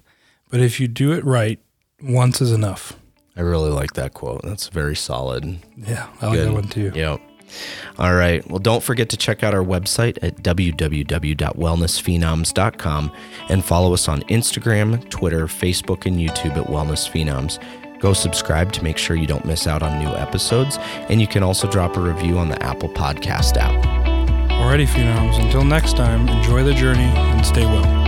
but 0.50 0.60
if 0.60 0.80
you 0.80 0.88
do 0.88 1.12
it 1.12 1.24
right, 1.24 1.60
once 2.02 2.42
is 2.42 2.52
enough. 2.52 2.98
I 3.36 3.42
really 3.42 3.70
like 3.70 3.94
that 3.94 4.14
quote. 4.14 4.42
That's 4.44 4.68
very 4.68 4.96
solid. 4.96 5.60
Yeah, 5.78 6.08
I 6.22 6.28
like 6.28 6.36
Good. 6.38 6.48
that 6.48 6.54
one 6.54 6.68
too. 6.68 6.92
Yep. 6.94 7.22
All 7.98 8.14
right. 8.14 8.48
Well, 8.50 8.60
don't 8.60 8.84
forget 8.84 9.10
to 9.10 9.18
check 9.18 9.44
out 9.44 9.54
our 9.54 9.64
website 9.64 10.18
at 10.22 10.38
www.wellnessphenoms.com 10.38 13.12
and 13.50 13.66
follow 13.66 13.94
us 13.94 14.08
on 14.08 14.22
Instagram, 14.24 15.10
Twitter, 15.10 15.48
Facebook, 15.48 16.06
and 16.06 16.18
YouTube 16.18 16.58
at 16.58 16.68
Wellness 16.68 17.10
Phenoms. 17.10 17.60
Go 18.00 18.14
subscribe 18.14 18.72
to 18.74 18.84
make 18.84 18.98
sure 18.98 19.16
you 19.16 19.28
don't 19.28 19.46
miss 19.46 19.68
out 19.68 19.84
on 19.84 20.00
new 20.00 20.10
episodes, 20.10 20.78
and 20.80 21.22
you 21.22 21.28
can 21.28 21.44
also 21.44 21.70
drop 21.70 21.96
a 21.98 22.02
review 22.02 22.38
on 22.38 22.50
the 22.50 22.62
Apple 22.64 22.90
Podcast 22.90 23.58
app. 23.58 24.01
Alrighty, 24.62 24.86
phenoms. 24.86 25.44
Until 25.44 25.66
next 25.66 25.98
time, 25.98 26.30
enjoy 26.30 26.64
the 26.64 26.74
journey 26.74 27.02
and 27.02 27.44
stay 27.44 27.66
well. 27.66 28.01